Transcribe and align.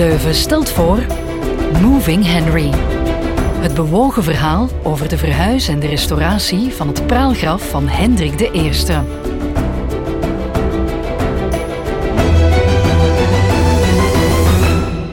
Leuven 0.00 0.34
stelt 0.34 0.70
voor 0.70 1.06
Moving 1.80 2.26
Henry. 2.26 2.70
Het 3.60 3.74
bewogen 3.74 4.22
verhaal 4.22 4.68
over 4.82 5.08
de 5.08 5.18
verhuis 5.18 5.68
en 5.68 5.80
de 5.80 5.86
restauratie 5.86 6.72
van 6.72 6.88
het 6.88 7.06
praalgraf 7.06 7.70
van 7.70 7.88
Hendrik 7.88 8.40
I. 8.40 8.70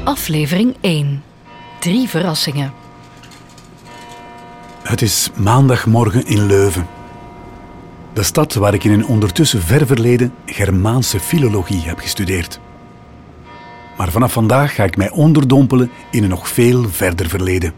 Aflevering 0.04 0.76
1. 0.82 1.24
Drie 1.80 2.08
verrassingen. 2.08 2.74
Het 4.84 5.02
is 5.02 5.30
maandagmorgen 5.36 6.26
in 6.26 6.46
Leuven. 6.46 6.88
De 8.14 8.24
stad 8.24 8.54
waar 8.54 8.74
ik 8.74 8.84
in 8.84 8.92
een 8.92 9.08
ondertussen 9.08 9.62
ver 9.62 9.86
verleden 9.86 10.34
Germaanse 10.46 11.20
filologie 11.20 11.82
heb 11.82 12.00
gestudeerd. 12.00 12.60
Maar 13.98 14.12
vanaf 14.12 14.34
vandaag 14.34 14.76
ga 14.76 14.84
ik 14.84 14.98
mij 14.98 15.10
onderdompelen 15.10 15.92
in 16.12 16.24
een 16.24 16.30
nog 16.30 16.48
veel 16.48 16.90
verder 16.90 17.30
verleden. 17.30 17.74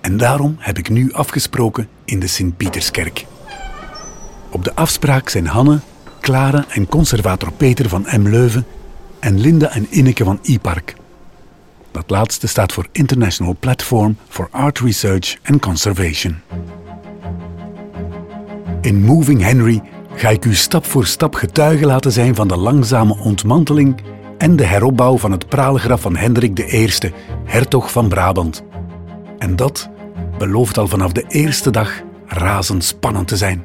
En 0.00 0.16
daarom 0.16 0.56
heb 0.58 0.78
ik 0.78 0.88
nu 0.88 1.12
afgesproken 1.12 1.88
in 2.04 2.20
de 2.20 2.26
Sint-Pieterskerk. 2.26 3.26
Op 4.50 4.64
de 4.64 4.74
afspraak 4.74 5.28
zijn 5.28 5.46
Hanne, 5.46 5.80
Clara 6.20 6.64
en 6.68 6.86
conservator 6.86 7.52
Peter 7.52 7.88
van 7.88 8.06
M. 8.16 8.28
Leuven 8.28 8.66
en 9.18 9.40
Linda 9.40 9.70
en 9.70 9.86
Inneke 9.90 10.24
van 10.24 10.38
E-Park. 10.42 10.94
Dat 11.90 12.10
laatste 12.10 12.46
staat 12.46 12.72
voor 12.72 12.86
International 12.92 13.56
Platform 13.60 14.16
for 14.28 14.48
Art 14.50 14.78
Research 14.78 15.36
and 15.44 15.60
Conservation. 15.60 16.36
In 18.80 19.04
Moving 19.04 19.42
Henry 19.42 19.82
ga 20.14 20.28
ik 20.28 20.44
u 20.44 20.54
stap 20.54 20.84
voor 20.84 21.06
stap 21.06 21.34
getuige 21.34 21.86
laten 21.86 22.12
zijn 22.12 22.34
van 22.34 22.48
de 22.48 22.56
langzame 22.56 23.16
ontmanteling 23.18 24.00
en 24.38 24.56
de 24.56 24.64
heropbouw 24.64 25.18
van 25.18 25.30
het 25.30 25.48
praalgraf 25.48 26.00
van 26.00 26.16
Hendrik 26.16 26.72
I, 26.72 26.90
hertog 27.44 27.90
van 27.92 28.08
Brabant. 28.08 28.64
En 29.38 29.56
dat 29.56 29.90
belooft 30.38 30.78
al 30.78 30.88
vanaf 30.88 31.12
de 31.12 31.24
eerste 31.28 31.70
dag 31.70 32.02
razendspannend 32.26 33.28
te 33.28 33.36
zijn. 33.36 33.64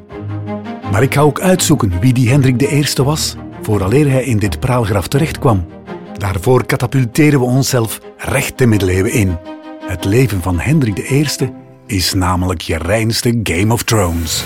Maar 0.92 1.04
ik 1.04 1.14
ga 1.14 1.22
ook 1.22 1.40
uitzoeken 1.40 2.00
wie 2.00 2.14
die 2.14 2.30
Hendrik 2.30 2.62
I 2.62 3.04
was, 3.04 3.36
vooraleer 3.62 4.10
hij 4.10 4.24
in 4.24 4.38
dit 4.38 4.60
praalgraf 4.60 5.08
terechtkwam. 5.08 5.66
Daarvoor 6.18 6.66
katapulteren 6.66 7.40
we 7.40 7.46
onszelf 7.46 8.00
recht 8.18 8.58
de 8.58 8.66
middeleeuwen 8.66 9.14
in. 9.14 9.38
Het 9.86 10.06
leven 10.06 10.42
van 10.42 10.60
Hendrik 10.60 11.10
I 11.10 11.28
is 11.86 12.14
namelijk 12.14 12.62
je 12.62 12.78
reinste 12.78 13.40
Game 13.44 13.74
of 13.74 13.84
Thrones. 13.84 14.44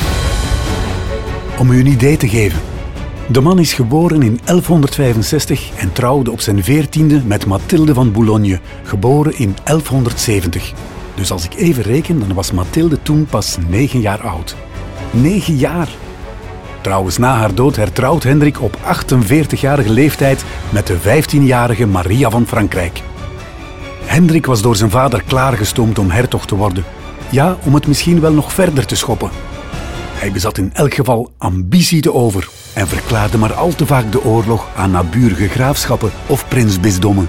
Om 1.60 1.72
u 1.72 1.80
een 1.80 1.88
idee 1.88 2.18
te 2.18 2.30
geven. 2.30 2.75
De 3.28 3.42
man 3.42 3.60
is 3.60 3.74
geboren 3.74 4.22
in 4.22 4.40
1165 4.44 5.70
en 5.76 5.92
trouwde 5.92 6.32
op 6.32 6.42
zijn 6.42 6.64
veertiende 6.64 7.22
met 7.26 7.46
Mathilde 7.46 7.94
van 7.94 8.12
Boulogne, 8.12 8.60
geboren 8.84 9.38
in 9.38 9.56
1170. 9.64 10.74
Dus 11.16 11.32
als 11.32 11.46
ik 11.46 11.56
even 11.56 11.84
reken, 11.84 12.20
dan 12.20 12.34
was 12.34 12.52
Mathilde 12.52 13.02
toen 13.02 13.26
pas 13.26 13.58
negen 13.68 14.00
jaar 14.00 14.22
oud. 14.22 14.56
Negen 15.12 15.56
jaar! 15.56 15.88
Trouwens, 16.82 17.18
na 17.18 17.36
haar 17.36 17.56
dood 17.56 17.76
hertrouwt 17.76 18.24
Hendrik 18.24 18.62
op 18.62 18.78
48-jarige 18.78 19.90
leeftijd 19.90 20.46
met 20.70 20.88
de 20.88 20.98
15-jarige 20.98 21.86
Maria 21.86 22.30
van 22.30 22.48
Frankrijk. 22.48 23.02
Hendrik 24.04 24.46
was 24.46 24.62
door 24.62 24.76
zijn 24.76 24.90
vader 24.90 25.24
klaargestoomd 25.24 26.00
om 26.00 26.10
hertog 26.10 26.46
te 26.46 26.56
worden. 26.56 26.84
Ja, 27.30 27.58
om 27.64 27.74
het 27.74 27.88
misschien 27.88 28.20
wel 28.20 28.34
nog 28.34 28.54
verder 28.54 28.86
te 28.86 28.96
schoppen. 28.96 29.30
Hij 30.16 30.32
bezat 30.32 30.58
in 30.58 30.74
elk 30.74 30.94
geval 30.94 31.32
ambitie 31.38 32.02
te 32.02 32.14
over 32.14 32.50
en 32.74 32.88
verklaarde 32.88 33.38
maar 33.38 33.54
al 33.54 33.76
te 33.76 33.86
vaak 33.86 34.12
de 34.12 34.24
oorlog 34.24 34.68
aan 34.76 34.92
naburige 34.92 35.48
graafschappen 35.48 36.12
of 36.28 36.48
prinsbisdommen. 36.48 37.28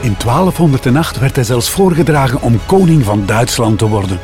In 0.00 0.16
1208 0.24 1.18
werd 1.18 1.34
hij 1.34 1.44
zelfs 1.44 1.70
voorgedragen 1.70 2.42
om 2.42 2.60
koning 2.66 3.04
van 3.04 3.26
Duitsland 3.26 3.78
te 3.78 3.88
worden. 3.88 4.20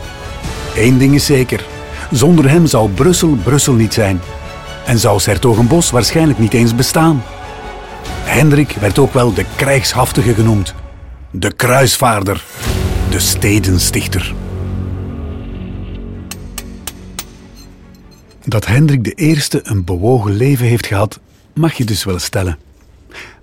Eén 0.77 0.99
ding 0.99 1.15
is 1.15 1.25
zeker: 1.25 1.65
zonder 2.11 2.51
hem 2.51 2.67
zou 2.67 2.91
Brussel 2.91 3.37
Brussel 3.43 3.75
niet 3.75 3.95
zijn 3.95 4.21
en 4.87 4.99
zou 4.99 5.21
Sertogenbos 5.21 5.91
waarschijnlijk 5.91 6.39
niet 6.39 6.55
eens 6.55 6.75
bestaan. 6.75 7.23
Hendrik 8.23 8.77
werd 8.81 8.99
ook 8.99 9.13
wel 9.13 9.35
de 9.35 9.45
krijgshaftige 9.57 10.35
genoemd, 10.35 10.75
de 11.31 11.53
kruisvaarder, 11.53 12.45
de 13.11 13.19
stedenstichter. 13.19 14.35
Dat 18.51 18.67
Hendrik 18.67 19.21
I 19.21 19.39
een 19.63 19.85
bewogen 19.85 20.33
leven 20.33 20.67
heeft 20.67 20.87
gehad, 20.87 21.21
mag 21.55 21.73
je 21.73 21.85
dus 21.85 22.05
wel 22.05 22.19
stellen. 22.19 22.59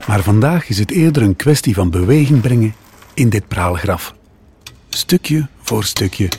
Maar 0.08 0.24
vandaag 0.24 0.70
is 0.70 0.80
het 0.80 0.92
eerder 0.92 1.24
een 1.24 1.36
kwestie 1.36 1.74
van 1.74 1.90
beweging 1.90 2.42
brengen 2.42 2.74
in 3.14 3.30
dit 3.30 3.48
praalgraf. 3.48 4.16
Stukje 4.90 5.48
voor 5.62 5.84
stukje. 5.84 6.30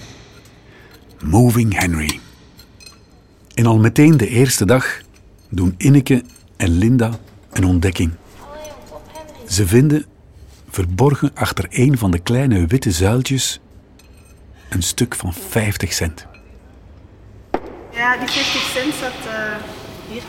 Moving 1.24 1.78
Henry. 1.78 2.20
En 3.54 3.66
al 3.66 3.78
meteen 3.78 4.16
de 4.16 4.28
eerste 4.28 4.64
dag 4.64 5.00
doen 5.50 5.74
Inneke 5.76 6.22
en 6.56 6.70
Linda 6.70 7.18
een 7.52 7.64
ontdekking. 7.64 8.10
Ze 9.46 9.66
vinden, 9.66 10.06
verborgen 10.70 11.30
achter 11.34 11.66
een 11.68 11.98
van 11.98 12.10
de 12.10 12.18
kleine 12.18 12.66
witte 12.66 12.90
zuiltjes, 12.90 13.60
een 14.68 14.82
stuk 14.82 15.14
van 15.14 15.32
50 15.34 15.92
cent. 15.92 16.26
Ja, 18.08 18.16
die 18.16 18.28
50 18.28 18.62
cent 18.62 18.94
zat 18.94 19.26
uh, 19.26 19.56
hier. 20.10 20.22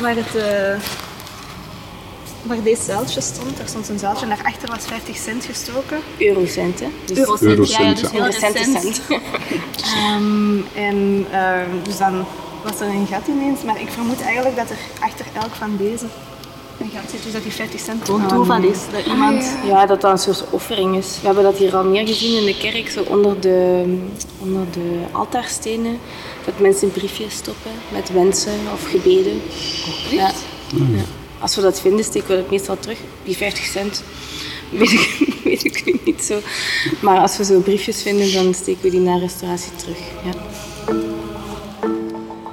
Waar, 0.00 0.14
het, 0.14 0.34
uh, 0.34 0.84
waar 2.42 2.62
deze 2.62 2.82
zuiltje 2.82 3.20
stond, 3.20 3.58
er 3.58 3.68
stond 3.68 3.88
een 3.88 3.98
zuiltje 3.98 4.22
en 4.22 4.28
daarachter 4.28 4.68
was 4.68 4.86
50 4.86 5.16
cent 5.16 5.44
gestoken. 5.44 5.98
Eurocent, 6.18 6.80
hè? 6.80 6.86
Dus 7.04 7.18
Eurocent, 7.18 7.68
ja, 7.70 7.82
ja, 7.82 7.94
dus 7.94 8.10
heel 8.10 8.32
cent. 8.32 8.56
cent. 8.56 9.00
um, 9.08 10.66
en 10.86 11.26
uh, 11.30 11.60
dus 11.82 11.96
dan 11.96 12.26
was 12.64 12.80
er 12.80 12.86
een 12.86 13.06
gat 13.06 13.26
ineens, 13.26 13.62
maar 13.62 13.80
ik 13.80 13.88
vermoed 13.90 14.20
eigenlijk 14.22 14.56
dat 14.56 14.70
er 14.70 14.78
achter 15.00 15.26
elk 15.34 15.54
van 15.54 15.76
deze 15.76 16.06
een 16.80 16.90
gat 16.90 17.10
zit, 17.10 17.22
dus 17.22 17.32
dat 17.32 17.42
die 17.42 17.52
50 17.52 17.80
cent 17.80 18.04
gewoon 18.04 18.28
toeval 18.28 18.62
is. 18.62 18.78
Dat 18.92 19.06
iemand... 19.06 19.42
Ah, 19.42 19.68
ja. 19.68 19.86
dat 19.86 20.00
dat 20.00 20.10
een 20.10 20.34
soort 20.34 20.44
offering 20.50 20.96
is. 20.96 21.18
We 21.20 21.26
hebben 21.26 21.44
dat 21.44 21.56
hier 21.56 21.76
al 21.76 21.84
meer 21.84 22.06
gezien 22.06 22.38
in 22.38 22.44
de 22.44 22.56
kerk, 22.56 22.90
zo 22.90 23.02
onder 23.02 23.40
de, 23.40 23.84
onder 24.38 24.62
de 24.72 25.00
altaarstenen 25.12 25.98
dat 26.44 26.58
mensen 26.58 26.92
briefjes 26.92 27.34
stoppen 27.34 27.70
met 27.92 28.12
wensen 28.12 28.58
of 28.72 28.90
gebeden. 28.90 29.40
Oh, 29.86 30.12
ja. 30.12 30.30
ja. 30.74 31.02
Als 31.38 31.56
we 31.56 31.62
dat 31.62 31.80
vinden, 31.80 32.04
steken 32.04 32.28
we 32.28 32.36
dat 32.36 32.50
meestal 32.50 32.78
terug. 32.78 32.98
Die 33.24 33.36
50 33.36 33.64
cent 33.64 34.02
weet 34.70 34.92
ik, 34.92 35.36
weet 35.44 35.64
ik 35.64 35.84
nu 35.84 36.00
niet 36.04 36.24
zo. 36.24 36.38
Maar 37.00 37.18
als 37.18 37.36
we 37.36 37.44
zo 37.44 37.60
briefjes 37.60 38.02
vinden, 38.02 38.32
dan 38.32 38.54
steken 38.54 38.82
we 38.82 38.90
die 38.90 39.00
naar 39.00 39.18
restauratie 39.18 39.72
terug. 39.76 39.98
Ja. 40.24 40.32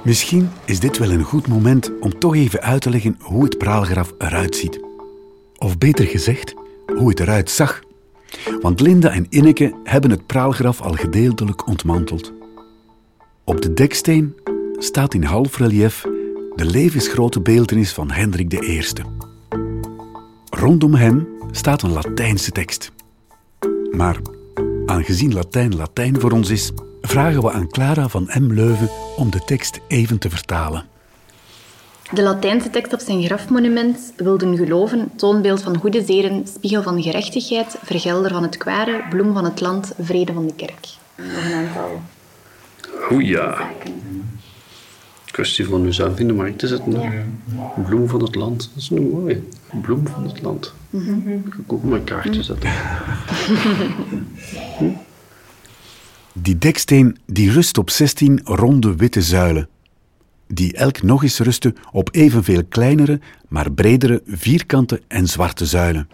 Misschien 0.06 0.48
is 0.64 0.80
dit 0.80 0.98
wel 0.98 1.10
een 1.10 1.22
goed 1.22 1.48
moment 1.48 1.98
om 2.00 2.18
toch 2.18 2.34
even 2.34 2.60
uit 2.60 2.82
te 2.82 2.90
leggen 2.90 3.16
hoe 3.20 3.44
het 3.44 3.58
praalgraf 3.58 4.12
eruit 4.18 4.56
ziet. 4.56 4.80
Of 5.56 5.78
beter 5.78 6.06
gezegd, 6.06 6.54
hoe 6.96 7.08
het 7.08 7.20
eruit 7.20 7.50
zag. 7.50 7.80
Want 8.60 8.80
Linda 8.80 9.10
en 9.10 9.26
Inneke 9.28 9.74
hebben 9.84 10.10
het 10.10 10.26
praalgraf 10.26 10.80
al 10.80 10.92
gedeeltelijk 10.92 11.66
ontmanteld. 11.66 12.32
Op 13.44 13.62
de 13.62 13.72
deksteen 13.72 14.34
staat 14.78 15.14
in 15.14 15.22
halfrelief 15.22 16.02
de 16.54 16.64
levensgrote 16.64 17.40
beeldenis 17.40 17.92
van 17.92 18.10
Hendrik 18.10 18.52
I. 18.52 18.82
Rondom 20.50 20.94
hem 20.94 21.28
staat 21.50 21.82
een 21.82 21.92
Latijnse 21.92 22.50
tekst. 22.50 22.92
Maar 23.90 24.20
aangezien 24.86 25.34
Latijn 25.34 25.76
Latijn 25.76 26.20
voor 26.20 26.30
ons 26.30 26.50
is, 26.50 26.72
vragen 27.06 27.42
we 27.42 27.52
aan 27.52 27.68
Clara 27.68 28.08
van 28.08 28.30
M. 28.38 28.52
Leuven 28.52 28.88
om 29.16 29.30
de 29.30 29.44
tekst 29.44 29.80
even 29.88 30.18
te 30.18 30.30
vertalen. 30.30 30.84
De 32.12 32.22
Latijnse 32.22 32.70
tekst 32.70 32.92
op 32.92 33.00
zijn 33.00 33.24
grafmonument 33.24 34.12
wilden 34.16 34.56
geloven, 34.56 35.10
toonbeeld 35.16 35.62
van 35.62 35.78
goede 35.78 36.04
zeden, 36.04 36.46
spiegel 36.46 36.82
van 36.82 37.02
gerechtigheid, 37.02 37.76
vergelder 37.82 38.30
van 38.30 38.42
het 38.42 38.56
kwade, 38.56 39.04
bloem 39.10 39.32
van 39.32 39.44
het 39.44 39.60
land, 39.60 39.92
vrede 40.00 40.32
van 40.32 40.46
de 40.46 40.54
kerk. 40.54 40.86
Nog 41.16 41.44
een 41.44 41.52
aantal 41.52 42.00
Oeh 43.10 43.28
ja. 43.28 43.70
Kwestie 45.24 45.66
van 45.66 45.84
uzelf 45.84 46.18
in 46.18 46.26
de 46.26 46.32
markt 46.32 46.58
te 46.58 46.66
zetten. 46.66 47.00
Bloem 47.86 48.08
van 48.08 48.22
het 48.22 48.34
land. 48.34 48.70
Dat 48.74 48.82
is 48.82 48.90
een 48.90 49.10
mooie. 49.10 49.42
Bloem 49.82 50.06
van 50.06 50.26
het 50.26 50.42
land. 50.42 50.72
Mm 50.90 51.42
Ik 51.46 51.52
ga 51.52 51.58
ook 51.66 51.82
mijn 51.82 52.04
kaartje 52.04 52.42
zetten. 52.42 52.70
Die 56.42 56.58
deksteen 56.58 57.16
die 57.26 57.50
rust 57.52 57.78
op 57.78 57.90
16 57.90 58.40
ronde 58.44 58.94
witte 58.96 59.22
zuilen, 59.22 59.68
die 60.48 60.72
elk 60.76 61.02
nog 61.02 61.22
eens 61.22 61.38
rusten 61.38 61.76
op 61.92 62.08
evenveel 62.12 62.62
kleinere, 62.68 63.20
maar 63.48 63.70
bredere, 63.72 64.22
vierkante 64.26 65.02
en 65.08 65.26
zwarte 65.26 65.66
zuilen. 65.66 66.08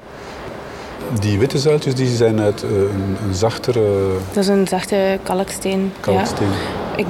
Die 1.21 1.39
witte 1.39 1.59
zuiltjes 1.59 1.95
die 1.95 2.17
zijn 2.17 2.41
uit 2.41 2.63
uh, 2.65 2.71
een, 2.71 3.17
een, 3.29 3.35
zachtere... 3.35 4.13
Dat 4.33 4.43
is 4.43 4.49
een 4.49 4.69
zachte 4.69 5.19
kalksteen. 5.23 5.93
Kalksteen. 6.01 6.49
Ja. 6.97 7.05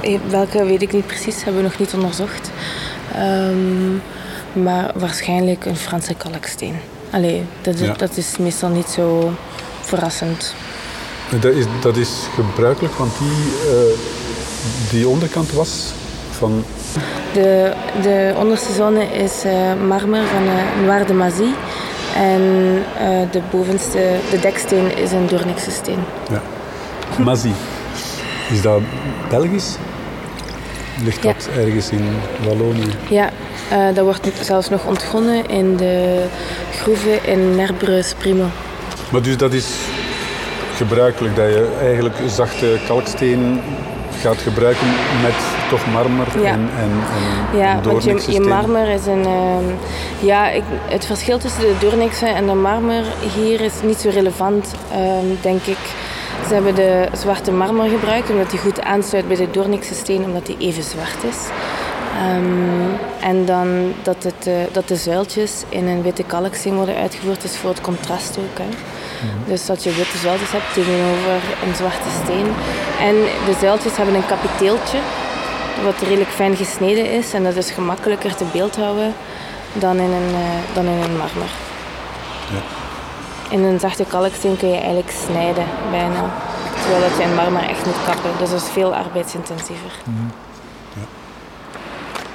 Ik, 0.00 0.20
welke 0.30 0.64
weet 0.64 0.82
ik 0.82 0.92
niet 0.92 1.06
precies, 1.06 1.44
hebben 1.44 1.62
we 1.62 1.68
nog 1.68 1.78
niet 1.78 1.94
onderzocht. 1.94 2.50
Um, 3.18 4.00
maar 4.64 4.92
waarschijnlijk 4.98 5.64
een 5.64 5.76
Franse 5.76 6.14
kalksteen. 6.14 6.74
allee, 7.10 7.42
dat, 7.62 7.74
is- 7.74 7.80
Ja. 7.86 7.92
dat 7.94 8.16
is 8.16 8.36
meestal 8.36 8.68
niet 8.68 8.86
zo 8.88 9.32
verrassend. 9.80 10.54
Dat 11.30 11.52
is, 11.52 11.64
dat 11.80 11.96
is 11.96 12.10
gebruikelijk, 12.34 12.94
want 12.94 13.12
die, 13.18 13.70
eh, 13.70 13.98
die 14.90 15.08
onderkant 15.08 15.52
was 15.52 15.92
van... 16.30 16.64
De, 17.32 17.72
de 18.02 18.34
onderste 18.38 18.72
zone 18.72 19.04
is 19.04 19.44
eh, 19.44 19.52
marmer 19.88 20.26
van 20.26 20.42
uh, 20.42 20.86
Noir 20.86 21.06
de 21.06 21.12
Mazie. 21.12 21.54
En 22.16 22.42
de 23.30 23.40
bovenste, 23.50 24.16
de 24.30 24.38
deksteen, 24.40 24.96
is 24.96 25.12
een 25.12 25.26
Doornikse 25.26 25.70
steen. 25.70 25.98
Ja. 26.30 26.42
Mazie. 27.24 27.52
Is 28.50 28.62
dat 28.62 28.80
Belgisch? 29.28 29.76
Ligt 31.04 31.22
Ja. 31.22 31.32
dat 31.32 31.48
ergens 31.56 31.90
in 31.90 32.08
Wallonië? 32.44 32.90
Ja, 33.08 33.30
dat 33.94 34.04
wordt 34.04 34.28
zelfs 34.40 34.68
nog 34.68 34.86
ontgonnen 34.86 35.48
in 35.48 35.76
de 35.76 36.24
groeven 36.72 37.24
in 37.26 37.56
Nerbreus 37.56 38.14
Primo. 38.18 38.44
Maar 39.10 39.22
dus 39.22 39.36
dat 39.36 39.52
is 39.52 39.66
gebruikelijk 40.76 41.36
dat 41.36 41.48
je 41.48 41.76
eigenlijk 41.80 42.14
zachte 42.26 42.78
kalksteen 42.86 43.60
gaat 44.20 44.38
gebruiken 44.38 44.86
met 45.22 45.34
toch 45.68 45.86
marmer 45.92 46.26
Ja. 46.42 46.52
en, 46.52 46.68
en, 46.78 46.90
en 47.52 47.58
Ja, 47.58 47.80
want 47.80 48.24
je, 48.26 48.40
marmer 48.40 48.88
is 48.88 49.06
een... 49.06 49.24
ehm, 49.24 49.64
ja, 50.18 50.50
ik, 50.50 50.62
het 50.88 51.06
verschil 51.06 51.38
tussen 51.38 51.60
de 51.60 51.74
Doornikse 51.80 52.26
en 52.26 52.46
de 52.46 52.54
marmer 52.54 53.02
hier 53.34 53.60
is 53.60 53.72
niet 53.82 53.98
zo 53.98 54.08
relevant, 54.08 54.74
ehm, 54.92 55.26
denk 55.40 55.62
ik. 55.62 55.78
Ze 56.48 56.54
hebben 56.54 56.74
de 56.74 57.08
zwarte 57.12 57.52
marmer 57.52 57.88
gebruikt 57.88 58.30
omdat 58.30 58.50
die 58.50 58.58
goed 58.58 58.82
aansluit 58.82 59.28
bij 59.28 59.36
de 59.36 59.50
Doornikse 59.50 59.94
steen, 59.94 60.24
omdat 60.24 60.46
die 60.46 60.56
even 60.58 60.82
zwart 60.82 61.24
is. 61.28 61.36
Ehm, 62.18 62.90
en 63.20 63.44
dan 63.44 63.92
dat, 64.02 64.22
het, 64.22 64.46
eh, 64.46 64.54
dat 64.72 64.88
de 64.88 64.96
zuiltjes 64.96 65.62
in 65.68 65.86
een 65.86 66.02
witte 66.02 66.22
kalksteen 66.22 66.74
worden 66.74 66.96
uitgevoerd, 66.96 67.44
is 67.44 67.56
voor 67.56 67.70
het 67.70 67.80
contrast 67.80 68.38
ook. 68.38 68.58
Hè. 68.58 68.64
Dus 69.46 69.66
dat 69.66 69.84
je 69.84 69.94
witte 69.94 70.18
zuiltjes 70.18 70.52
hebt 70.52 70.72
tegenover 70.74 71.40
een 71.66 71.74
zwarte 71.74 72.08
steen. 72.22 72.46
En 73.00 73.14
de 73.46 73.56
zuiltjes 73.60 73.96
hebben 73.96 74.14
een 74.14 74.26
kapiteeltje, 74.26 74.98
wat 75.84 76.00
redelijk 76.00 76.30
fijn 76.30 76.56
gesneden 76.56 77.10
is. 77.12 77.32
En 77.32 77.42
dat 77.42 77.56
is 77.56 77.70
gemakkelijker 77.70 78.34
te 78.34 78.44
beeldhouden 78.52 79.14
dan 79.72 79.96
in 79.96 80.10
een, 80.10 80.34
eh, 80.34 80.74
dan 80.74 80.84
in 80.84 81.02
een 81.02 81.16
marmer. 81.16 81.50
Ja. 82.54 82.62
In 83.50 83.62
een 83.62 83.80
zachte 83.80 84.04
kalksteen 84.04 84.56
kun 84.56 84.68
je 84.68 84.76
eigenlijk 84.76 85.10
snijden, 85.26 85.64
bijna. 85.90 86.30
Terwijl 86.80 87.00
dat 87.08 87.18
je 87.18 87.22
in 87.22 87.34
marmer 87.34 87.62
echt 87.62 87.86
moet 87.86 88.04
kappen. 88.04 88.30
Dus 88.38 88.50
dat 88.50 88.60
is 88.60 88.68
veel 88.72 88.94
arbeidsintensiever. 88.94 89.90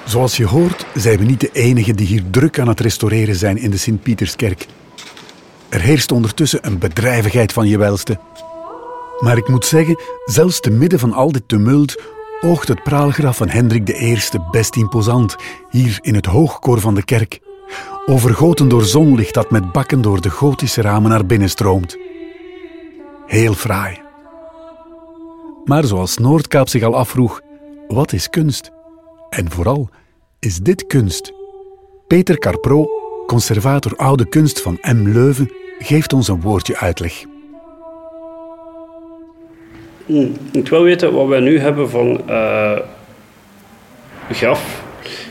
Zoals 0.06 0.38
je 0.38 0.46
hoort, 0.46 0.86
zijn 0.94 1.18
we 1.18 1.24
niet 1.24 1.40
de 1.40 1.50
enigen 1.52 1.96
die 1.96 2.08
hier 2.08 2.24
druk 2.32 2.60
aan 2.60 2.68
het 2.68 2.80
restaureren 2.80 3.36
zijn 3.36 3.58
in 3.58 3.70
de 3.70 3.78
Sint-Pieterskerk. 3.78 4.68
Er 5.72 5.82
heerst 5.82 6.12
ondertussen 6.12 6.60
een 6.66 6.78
bedrijvigheid 6.78 7.54
van 7.54 7.68
je 7.68 7.78
welste. 7.78 8.20
Maar 9.20 9.38
ik 9.38 9.48
moet 9.48 9.66
zeggen, 9.66 10.00
zelfs 10.26 10.60
te 10.60 10.70
midden 10.70 11.00
van 11.00 11.14
al 11.14 11.32
dit 11.32 11.48
tumult 11.48 12.02
oogt 12.42 12.68
het 12.68 12.84
praalgraf 12.84 13.38
van 13.38 13.50
Hendrik 13.50 13.90
I 13.90 14.20
best 14.52 14.76
imposant, 14.76 15.36
hier 15.70 15.98
in 16.02 16.16
het 16.16 16.26
hoogkoor 16.26 16.80
van 16.80 16.96
de 16.96 17.04
kerk. 17.04 17.40
Overgoten 18.06 18.68
door 18.68 18.84
zonlicht 18.84 19.34
dat 19.34 19.52
met 19.52 19.72
bakken 19.72 20.02
door 20.02 20.22
de 20.22 20.30
gotische 20.30 20.82
ramen 20.82 21.10
naar 21.10 21.26
binnen 21.26 21.50
stroomt. 21.50 21.98
Heel 23.26 23.54
fraai. 23.54 24.02
Maar 25.66 25.84
zoals 25.86 26.18
Noordkaap 26.18 26.70
zich 26.70 26.84
al 26.84 26.96
afvroeg, 26.96 27.42
wat 27.88 28.14
is 28.14 28.30
kunst? 28.30 28.72
En 29.30 29.52
vooral, 29.52 29.90
is 30.40 30.58
dit 30.58 30.88
kunst? 30.88 31.34
Peter 32.08 32.38
Carpro, 32.38 32.90
conservator 33.28 33.96
oude 33.96 34.30
kunst 34.30 34.62
van 34.62 34.78
M. 34.82 35.08
Leuven, 35.08 35.52
geeft 35.82 36.14
ons 36.14 36.28
een 36.28 36.42
woordje 36.42 36.78
uitleg. 36.78 37.24
Moet 40.52 40.70
wel 40.70 40.84
weten, 40.84 41.14
wat 41.14 41.28
wij 41.28 41.40
nu 41.40 41.60
hebben 41.60 41.90
van 41.90 42.30
eh, 42.30 42.78
graf, 44.32 44.84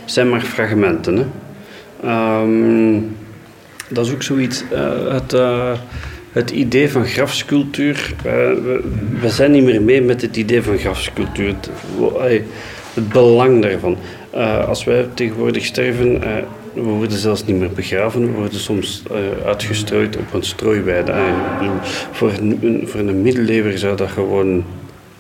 zijn 0.05 0.29
maar 0.29 0.41
fragmenten. 0.41 1.17
Hè. 1.17 1.25
Ehm, 2.09 3.01
dat 3.89 4.07
is 4.07 4.13
ook 4.13 4.23
zoiets, 4.23 4.65
eh, 4.71 5.13
het, 5.13 5.33
eh, 5.33 5.73
het 6.33 6.51
idee 6.51 6.91
van 6.91 7.05
grafsculptuur. 7.05 8.15
we, 8.23 8.81
we 9.21 9.29
zijn 9.29 9.51
niet 9.51 9.65
meer 9.65 9.83
mee 9.83 10.03
met 10.03 10.23
het 10.23 10.37
idee 10.37 10.63
van 10.63 10.79
grafsculptuur. 10.79 11.49
Het, 11.49 11.71
belang 13.13 13.63
daarvan. 13.63 13.97
Als 14.67 14.85
wij 14.85 15.09
tegenwoordig 15.15 15.65
sterven, 15.65 16.23
we 16.73 16.81
worden 16.81 17.19
zelfs 17.19 17.45
niet 17.45 17.57
meer 17.57 17.71
begraven, 17.71 18.21
we 18.21 18.39
worden 18.39 18.61
soms 18.61 19.03
eh, 19.11 19.47
uitgestrooid 19.47 20.17
op 20.17 20.35
een 20.35 20.43
strooiweide. 20.43 21.15
Voor, 22.11 22.33
een, 22.33 22.83
voor 22.85 23.01
een 23.01 23.23
middeleeuwer 23.23 23.79
zou 23.79 23.97
dat 23.97 24.11
gewoon 24.11 24.65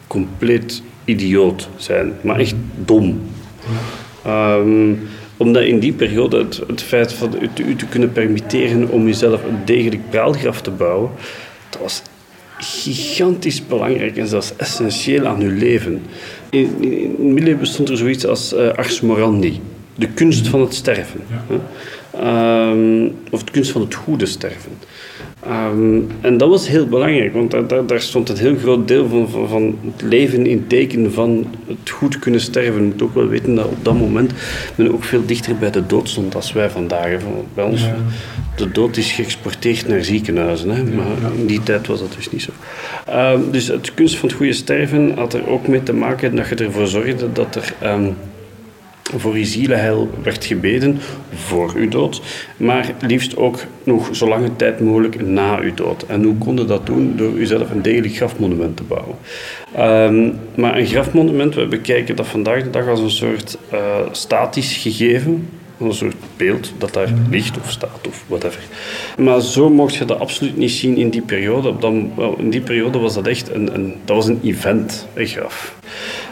compleet 0.06 0.82
idioot 1.04 1.68
zijn, 1.76 2.12
maar 2.20 2.38
echt 2.38 2.54
dom. 2.84 3.20
Ehm, 4.24 4.94
omdat 5.36 5.62
in 5.62 5.78
die 5.78 5.92
periode 5.92 6.46
het, 6.66 6.82
feit 6.82 7.12
van 7.12 7.34
u 7.40 7.48
te, 7.52 7.62
u 7.62 7.76
kunnen 7.88 8.12
permitteren 8.12 8.88
om 8.88 9.06
jezelf 9.06 9.44
een 9.44 9.64
degelijk 9.64 10.10
praalgraf 10.10 10.62
te 10.62 10.70
bouwen, 10.70 11.10
dat 11.70 11.80
was 11.80 12.02
gigantisch 12.58 13.66
belangrijk 13.66 14.16
en 14.16 14.26
zelfs 14.26 14.52
essentieel 14.56 15.26
aan 15.26 15.40
uw 15.40 15.58
leven. 15.58 16.02
In, 16.50 16.76
in, 16.80 17.10
het 17.10 17.18
middeleeuwen 17.18 17.60
bestond 17.60 17.88
er 17.88 17.96
zoiets 17.96 18.26
als 18.26 18.54
eh, 18.54 18.68
ars 18.68 19.00
morandi, 19.00 19.60
de 19.94 20.08
kunst 20.08 20.48
van 20.48 20.60
het 20.60 20.74
sterven. 20.74 21.20
Ehm, 22.10 23.08
of 23.30 23.44
de 23.44 23.52
kunst 23.52 23.70
van 23.70 23.80
het 23.80 23.94
goede 23.94 24.26
sterven. 24.26 24.72
Ehm, 25.46 26.00
en 26.20 26.36
dat 26.36 26.48
was 26.48 26.68
heel 26.68 26.86
belangrijk, 26.86 27.32
want 27.32 27.50
daar, 27.50 27.66
daar, 27.66 27.86
daar 27.86 28.00
stond 28.00 28.28
een 28.28 28.36
heel 28.36 28.56
groot 28.56 28.88
deel 28.88 29.08
van, 29.08 29.28
van, 29.28 29.48
van 29.48 29.78
het 29.84 30.02
leven 30.02 30.46
in 30.46 30.66
teken 30.66 31.12
van 31.12 31.46
het 31.66 31.90
goed 31.90 32.18
kunnen 32.18 32.40
sterven. 32.40 32.74
Je 32.74 32.86
moet 32.86 33.02
ook 33.02 33.14
wel 33.14 33.26
weten 33.26 33.54
dat 33.54 33.64
op 33.64 33.84
dat 33.84 33.98
moment 33.98 34.32
men 34.74 34.92
ook 34.92 35.04
veel 35.04 35.26
dichter 35.26 35.56
bij 35.56 35.70
de 35.70 35.86
dood 35.86 36.08
stond 36.08 36.34
als 36.34 36.52
wij 36.52 36.70
vandaag. 36.70 37.18
Bij 37.54 37.64
ons, 37.64 37.84
de 38.56 38.70
dood 38.70 38.96
is 38.96 39.12
geëxporteerd 39.12 39.88
naar 39.88 40.04
ziekenhuizen, 40.04 40.70
hè, 40.70 40.82
maar 40.82 41.32
in 41.36 41.46
die 41.46 41.62
tijd 41.62 41.86
was 41.86 42.00
dat 42.00 42.12
dus 42.16 42.30
niet 42.30 42.42
zo. 42.42 42.50
Ehm, 43.06 43.40
dus 43.50 43.66
het 43.66 43.94
kunst 43.94 44.16
van 44.16 44.28
het 44.28 44.36
goede 44.36 44.52
sterven 44.52 45.12
had 45.16 45.34
er 45.34 45.48
ook 45.48 45.68
mee 45.68 45.82
te 45.82 45.92
maken 45.92 46.36
dat 46.36 46.48
je 46.48 46.54
ervoor 46.54 46.86
zorgde 46.86 47.32
dat 47.32 47.54
er... 47.54 47.74
voor 49.16 49.38
je 49.38 49.44
zielenheil 49.44 50.10
werd 50.22 50.44
gebeden 50.44 50.98
voor 51.34 51.72
uw 51.76 51.88
dood, 51.88 52.22
maar 52.56 52.94
liefst 53.00 53.36
ook 53.36 53.58
nog 53.84 54.08
zo 54.12 54.28
lange 54.28 54.56
tijd 54.56 54.80
mogelijk 54.80 55.26
na 55.26 55.58
uw 55.58 55.74
dood. 55.74 56.06
En 56.06 56.22
hoe 56.22 56.34
kon 56.38 56.56
je 56.56 56.64
dat 56.64 56.86
doen? 56.86 57.16
Door 57.16 57.32
uzelf 57.32 57.70
een 57.70 57.82
degelijk 57.82 58.14
grafmonument 58.14 58.76
te 58.76 58.82
bouwen. 58.82 59.16
Ehm, 59.74 60.30
maar 60.54 60.78
een 60.78 60.86
grafmonument, 60.86 61.54
we 61.54 61.66
bekijken 61.66 62.16
dat 62.16 62.26
vandaag 62.26 62.62
de 62.62 62.70
dag 62.70 62.88
als 62.88 63.00
een 63.00 63.10
soort 63.10 63.58
eh, 63.70 63.78
statisch 64.10 64.76
gegeven, 64.76 65.48
een 65.88 65.94
soort 65.94 66.16
beeld 66.36 66.72
dat 66.78 66.94
daar 66.94 67.12
ligt 67.30 67.58
of 67.58 67.70
staat 67.70 68.06
of 68.08 68.24
whatever. 68.26 68.60
Maar 69.18 69.40
zo 69.40 69.70
mocht 69.70 69.94
je 69.94 70.04
dat 70.04 70.18
absoluut 70.18 70.56
niet 70.56 70.70
zien 70.70 70.96
in 70.96 71.10
die 71.10 71.22
periode. 71.22 71.74
In 72.38 72.50
die 72.50 72.60
periode 72.60 72.98
was 72.98 73.14
dat 73.14 73.26
echt 73.26 73.54
een, 73.54 73.74
een, 73.74 73.94
dat 74.04 74.16
was 74.16 74.26
een 74.26 74.40
event, 74.42 75.06
een 75.14 75.26
graf. 75.26 75.74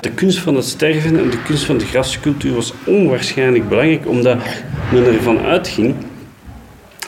De 0.00 0.10
kunst 0.10 0.38
van 0.38 0.54
het 0.54 0.64
sterven 0.64 1.18
en 1.18 1.30
de 1.30 1.42
kunst 1.42 1.64
van 1.64 1.78
de 1.78 1.86
grafsculptuur 1.86 2.54
was 2.54 2.72
onwaarschijnlijk 2.84 3.68
belangrijk, 3.68 4.08
omdat 4.08 4.38
men 4.92 5.04
ervan 5.04 5.40
uitging 5.40 5.94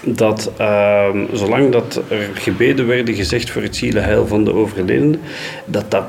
dat 0.04 0.52
ehm, 0.56 1.24
zolang 1.32 1.72
dat 1.72 2.02
er 2.08 2.28
gebeden 2.34 2.86
werden 2.86 3.14
gezegd 3.14 3.50
voor 3.50 3.62
het 3.62 3.76
zielenheil 3.76 4.26
van 4.26 4.44
de 4.44 4.52
overledene, 4.52 5.18
dat 5.64 5.90
dat 5.90 6.04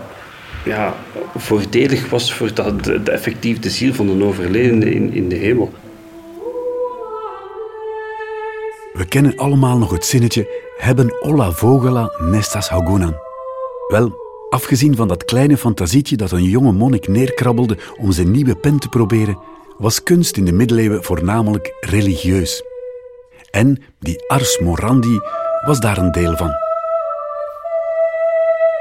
ja, 0.66 0.96
voordelig 1.36 2.10
was 2.10 2.34
voor 2.34 2.54
dat, 2.54 2.84
de, 2.84 3.04
de 3.04 3.12
effectief 3.12 3.60
de 3.60 3.70
ziel 3.70 3.94
van 3.94 4.10
een 4.10 4.24
overledene 4.24 4.94
in, 4.94 5.14
in 5.14 5.30
de 5.30 5.36
hemel. 5.36 5.74
We 8.94 9.06
kennen 9.06 9.38
allemaal 9.38 9.78
nog 9.78 9.92
het 9.92 10.06
zinnetje 10.06 10.72
hebben 10.78 11.22
olla 11.22 11.52
vogela 11.52 12.12
nestas 12.18 12.70
hagunan. 12.70 13.16
Wel, 13.88 14.12
afgezien 14.50 14.96
van 14.96 15.08
dat 15.08 15.26
kleine 15.26 15.58
fantasietje 15.58 16.18
dat 16.18 16.32
een 16.32 16.44
jonge 16.44 16.72
monnik 16.72 17.08
neerkrabbelde 17.08 17.78
om 18.00 18.12
zijn 18.12 18.32
nieuwe 18.32 18.56
pen 18.56 18.80
te 18.80 18.88
proberen, 18.88 19.40
was 19.78 20.04
kunst 20.04 20.38
in 20.38 20.46
de 20.46 20.52
middeleeuwen 20.52 21.04
voornamelijk 21.04 21.74
religieus. 21.80 22.64
En 23.52 23.84
die 24.00 24.24
ars 24.28 24.60
morandi 24.60 25.20
was 25.66 25.80
daar 25.80 25.98
een 25.98 26.12
deel 26.12 26.36
van. 26.38 26.52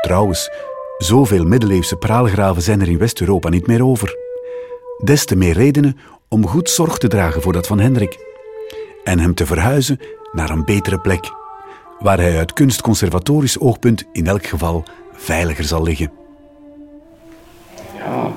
Trouwens, 0.00 0.50
zoveel 0.99 1.45
middeleeuwse 1.45 1.97
praalgraven 1.97 2.62
zijn 2.62 2.81
er 2.81 2.88
in 2.88 2.99
West-Europa 2.99 3.49
niet 3.49 3.67
meer 3.67 3.85
over. 3.85 4.17
Des 5.05 5.25
te 5.25 5.37
meer 5.37 5.55
redenen 5.55 5.99
om 6.29 6.47
goed 6.47 6.71
zorg 6.71 6.99
te 6.99 7.09
dragen 7.09 7.43
voor 7.43 7.52
dat 7.52 7.67
van 7.67 7.79
Hendrik 7.79 8.29
en 9.04 9.19
hem 9.19 9.35
te 9.35 9.47
verhuizen 9.47 9.99
naar 10.33 10.50
een 10.50 10.64
betere 10.64 10.99
plek, 10.99 11.30
waar 11.99 12.19
hij 12.19 12.38
uit 12.38 12.52
kunstconservatorisch 12.52 13.59
oogpunt 13.59 14.04
in 14.12 14.26
elk 14.26 14.47
geval 14.47 14.85
veiliger 15.12 15.64
zal 15.64 15.83
liggen. 15.83 16.11
Ja, 17.99 18.33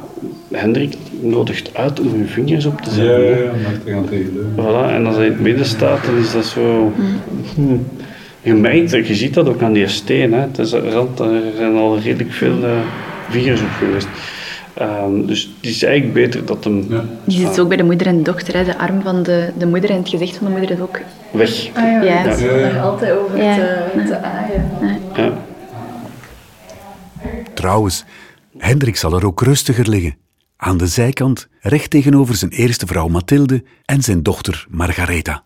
Hendrik 0.52 0.96
nodigt 1.22 1.76
uit 1.76 2.00
om 2.00 2.18
je 2.18 2.26
vingers 2.26 2.66
op 2.66 2.82
te 2.82 2.90
zetten. 2.92 3.22
Ja, 3.24 3.30
ja, 3.30 3.38
ja, 3.44 3.52
maar 3.64 3.82
te 3.86 3.92
gaan 3.92 4.06
tegen. 4.06 4.54
Voilà, 4.56 4.92
en 4.94 5.06
als 5.06 5.16
hij 5.16 5.26
in 5.26 5.32
het 5.32 5.42
midden 5.42 5.66
staat, 5.66 6.06
dan 6.06 6.18
is 6.18 6.32
dat 6.32 6.46
zo... 6.46 6.94
Je 8.42 8.54
merkt, 8.54 8.92
dat- 8.92 9.08
je 9.08 9.16
ziet 9.16 9.34
dat 9.34 9.48
ook 9.48 9.62
aan 9.62 9.74
die 9.74 9.88
steen. 9.88 10.34
Hè. 10.34 10.40
Het 10.40 10.58
is, 10.60 10.72
er 10.72 10.86
er 10.98 11.08
zijn 11.56 11.76
al 11.76 12.00
redelijk 12.00 12.32
veel 12.32 12.64
eh, 12.64 12.72
vingers 13.30 13.62
op 13.62 13.70
geweest. 13.78 14.08
Ehm, 14.74 15.26
dus 15.26 15.44
het 15.44 15.70
is 15.70 15.84
eigenlijk 15.84 16.14
beter 16.14 16.46
dat 16.46 16.64
hem 16.64 16.86
Ja. 16.90 17.04
Je 17.24 17.32
ziet 17.32 17.48
het 17.48 17.60
ook 17.60 17.68
bij 17.68 17.78
de 17.78 17.84
moeder 17.84 18.08
en 18.08 18.18
de 18.18 18.24
dochter. 18.24 18.54
Hè. 18.56 18.64
De 18.64 18.78
arm 18.78 19.02
van 19.02 19.24
de, 19.24 19.52
de 19.58 19.66
moeder 19.66 19.90
en 19.90 19.98
het 19.98 20.10
gezicht 20.10 20.36
van 20.38 20.46
de 20.46 20.52
moeder 20.52 20.72
is 20.72 20.80
ook... 20.80 21.00
weg. 21.32 21.74
Ja, 21.74 22.02
Ja. 22.02 22.24
dat 22.24 22.38
is 22.40 22.44
Ja. 22.44 22.82
altijd 22.82 23.18
over 23.18 23.44
Ja. 23.44 23.56
te, 23.56 24.04
te 24.08 24.22
aaien. 24.22 24.72
Ja. 25.16 25.32
Trouwens, 27.54 28.04
Hendrik 28.58 28.96
zal 28.96 29.14
er 29.14 29.26
ook 29.26 29.42
rustiger 29.42 29.90
liggen. 29.90 30.16
Aan 30.58 30.78
de 30.78 30.88
zijkant, 30.88 31.48
recht 31.62 31.90
tegenover 31.90 32.36
zijn 32.36 32.52
eerste 32.52 32.86
vrouw 32.88 33.08
Mathilde 33.08 33.64
en 33.86 34.02
zijn 34.02 34.24
dochter 34.24 34.66
Margaretha. 34.70 35.44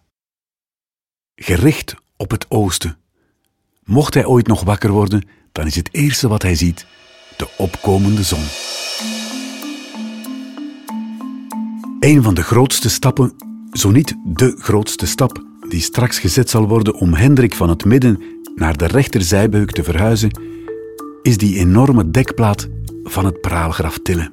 Gericht 1.36 1.96
op 2.18 2.32
het 2.32 2.46
oosten. 2.50 2.98
Mocht 3.84 4.14
hij 4.14 4.26
ooit 4.26 4.48
nog 4.48 4.64
wakker 4.64 4.90
worden, 4.92 5.28
dan 5.52 5.66
is 5.66 5.76
het 5.76 5.90
eerste 5.92 6.28
wat 6.28 6.42
hij 6.42 6.56
ziet 6.56 6.86
de 7.38 7.48
opkomende 7.58 8.24
zon. 8.24 8.44
Een 12.00 12.24
van 12.24 12.34
de 12.34 12.44
grootste 12.44 12.90
stappen, 12.90 13.32
zo 13.72 13.92
niet 13.92 14.16
de 14.24 14.56
grootste 14.60 15.06
stap, 15.06 15.44
die 15.70 15.82
straks 15.82 16.20
gezet 16.20 16.50
zal 16.50 16.68
worden 16.68 16.96
om 16.96 17.14
Hendrik 17.14 17.56
van 17.56 17.70
het 17.70 17.86
midden 17.86 18.22
naar 18.56 18.78
de 18.78 18.86
rechterzijbeuk 18.86 19.72
te 19.72 19.84
verhuizen, 19.84 20.40
is 21.22 21.38
die 21.38 21.60
enorme 21.60 22.12
dekplaat 22.12 22.68
van 23.04 23.26
het 23.26 23.42
praalgraf 23.42 23.98
Tille. 23.98 24.32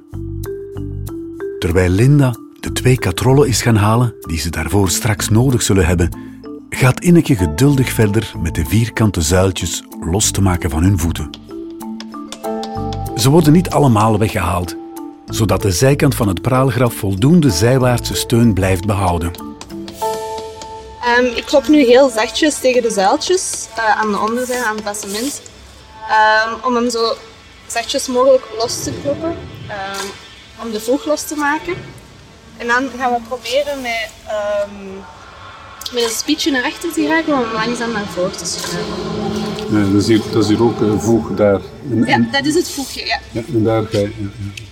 Terwijl 1.59 1.91
Linda 1.91 2.37
de 2.61 2.73
twee 2.73 2.99
katrollen 2.99 3.49
is 3.49 3.63
gaan 3.63 3.77
halen 3.77 4.15
die 4.21 4.39
ze 4.39 4.51
daarvoor 4.51 4.91
straks 4.91 5.29
nodig 5.29 5.63
zullen 5.63 5.87
hebben, 5.87 6.09
gaat 6.69 7.01
Inneke 7.01 7.37
geduldig 7.37 7.91
verder 7.91 8.33
met 8.43 8.55
de 8.55 8.65
vierkante 8.65 9.23
zuiltjes 9.23 9.85
los 10.01 10.31
te 10.31 10.43
maken 10.43 10.71
van 10.71 10.83
hun 10.83 10.99
voeten. 10.99 11.31
Ze 13.17 13.31
worden 13.31 13.53
niet 13.53 13.71
allemaal 13.71 14.19
weggehaald, 14.19 14.77
zodat 15.29 15.63
de 15.63 15.71
zijkant 15.73 16.15
van 16.15 16.29
het 16.29 16.43
praalgraf 16.43 16.95
voldoende 16.95 17.51
zijwaartse 17.51 18.15
steun 18.15 18.53
blijft 18.55 18.87
behouden. 18.87 19.31
Ehm, 21.05 21.25
ik 21.37 21.45
klop 21.45 21.69
nu 21.69 21.85
heel 21.85 22.11
zachtjes 22.11 22.59
tegen 22.59 22.83
de 22.83 22.91
zuiltjes 22.91 23.67
eh, 23.77 24.01
aan 24.01 24.11
de 24.13 24.19
onderzijde, 24.19 24.65
aan 24.65 24.75
het 24.75 24.85
basement. 24.85 25.43
Ehm, 26.09 26.67
om 26.67 26.75
hem 26.75 26.91
zo 26.91 27.15
zachtjes 27.67 28.07
mogelijk 28.07 28.45
los 28.59 28.83
te 28.83 28.93
kloppen. 29.03 29.35
ehm, 29.69 30.07
om 30.63 30.71
de 30.73 30.81
voeg 30.81 31.05
los 31.05 31.23
te 31.23 31.35
maken. 31.37 31.75
En 32.57 32.67
dan 32.67 32.89
gaan 32.99 33.13
we 33.13 33.19
proberen 33.29 33.81
met, 33.83 34.11
ehm, 34.27 34.95
met 35.95 36.03
een 36.03 36.09
spietje 36.17 36.51
naar 36.51 36.63
achter 36.65 36.93
te 36.93 37.01
geraken 37.01 37.33
om 37.33 37.39
hem 37.41 37.53
langzaam 37.53 37.93
naar 37.93 38.07
voren 38.07 38.37
te 38.37 38.45
schuiven. 38.47 38.95
Ja, 39.71 39.93
dat, 39.93 40.01
is 40.01 40.07
hier, 40.07 40.21
dat 40.33 40.43
is 40.43 40.49
hier 40.49 40.63
ook 40.63 40.81
een 40.81 41.01
voeg 41.01 41.29
daar. 41.35 41.61
En, 41.91 42.05
Ja, 42.07 42.19
dat 42.33 42.45
is 42.45 42.55
het 42.55 42.71
voegje, 42.71 43.07
ja. 43.07 43.19
ja, 43.33 43.43
en 43.55 43.65
daar 43.65 43.83
ga 43.83 43.99
je. 43.99 44.03
ja, 44.19 44.29
ja. 44.55 44.64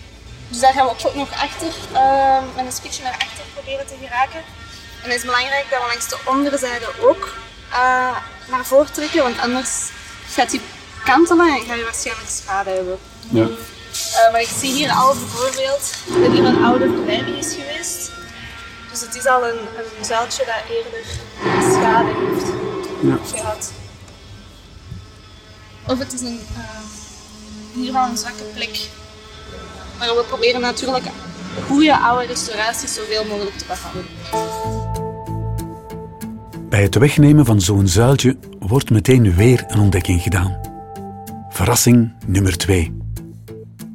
Dus 0.53 0.61
daar 0.61 0.73
gaan 0.73 0.87
we 0.87 0.91
ook 1.07 1.15
nog 1.15 1.31
achter, 1.33 1.73
ehm, 1.93 2.45
met 2.57 2.65
een 2.67 2.73
spietje 2.73 3.03
naar 3.03 3.13
achter 3.13 3.45
proberen 3.55 3.87
te 3.87 3.95
geraken. 4.03 4.41
En 5.03 5.09
het 5.11 5.15
is 5.15 5.25
belangrijk 5.25 5.67
dat 5.71 5.81
we 5.81 5.87
langs 5.87 6.09
de 6.09 6.19
onderzijde 6.25 6.87
ook 7.01 7.35
eh, 7.71 8.17
naar 8.51 8.65
voren 8.65 8.93
trekken, 8.93 9.23
want 9.23 9.39
anders 9.39 9.71
gaat 10.29 10.51
die 10.51 10.61
kantelen 11.05 11.55
en 11.55 11.65
ga 11.67 11.75
je 11.75 11.85
waarschijnlijk 11.85 12.29
schade 12.29 12.71
hebben. 12.71 12.99
Ja. 13.29 13.43
Eh, 13.45 14.33
maar 14.33 14.41
ik 14.41 14.49
zie 14.59 14.73
hier 14.73 14.91
al 14.91 15.15
bijvoorbeeld 15.15 15.95
dat 16.07 16.33
hier 16.33 16.45
een 16.45 16.65
oude 16.65 16.85
is 17.39 17.55
geweest. 17.55 18.11
Dus 18.91 19.01
het 19.01 19.15
is 19.15 19.27
al 19.27 19.49
een, 19.49 19.59
een 19.99 20.05
zuiltje 20.05 20.45
dat 20.45 20.77
eerder 20.77 21.05
schade 21.73 22.13
heeft 22.15 22.47
Ja. 23.03 23.39
gehad. 23.39 23.73
Of 25.87 25.99
het 25.99 26.13
is 26.13 26.21
een, 26.21 26.47
eh, 26.57 26.63
hier 27.75 27.97
al 27.97 28.09
een 28.09 28.17
zwakke 28.17 28.43
plek. 28.43 28.79
Maar 30.03 30.17
we 30.17 30.25
proberen 30.29 30.61
natuurlijk 30.61 31.05
goede 31.67 31.99
oude 31.99 32.27
restauraties 32.27 32.95
zoveel 32.95 33.25
mogelijk 33.25 33.57
te 33.57 33.65
behouden. 33.67 34.05
Bij 36.69 36.83
het 36.83 36.95
wegnemen 36.95 37.45
van 37.45 37.61
zo'n 37.61 37.89
zuiltje 37.89 38.37
wordt 38.59 38.91
meteen 38.91 39.35
weer 39.35 39.65
een 39.69 39.79
ontdekking 39.79 40.23
gedaan. 40.23 40.61
Verrassing 41.49 42.13
nummer 42.27 42.57
2. 42.57 42.97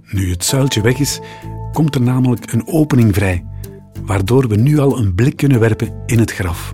Nu 0.04 0.30
het 0.30 0.46
zuiltje 0.46 0.82
weg 0.82 1.00
is, 1.00 1.20
komt 1.74 1.96
er 1.96 2.02
namelijk 2.02 2.52
een 2.52 2.68
opening 2.68 3.14
vrij, 3.14 3.46
waardoor 4.02 4.48
we 4.48 4.56
nu 4.56 4.80
al 4.80 4.98
een 4.98 5.16
blik 5.16 5.36
kunnen 5.36 5.60
werpen 5.60 6.04
in 6.06 6.20
het 6.20 6.32
graf. 6.32 6.74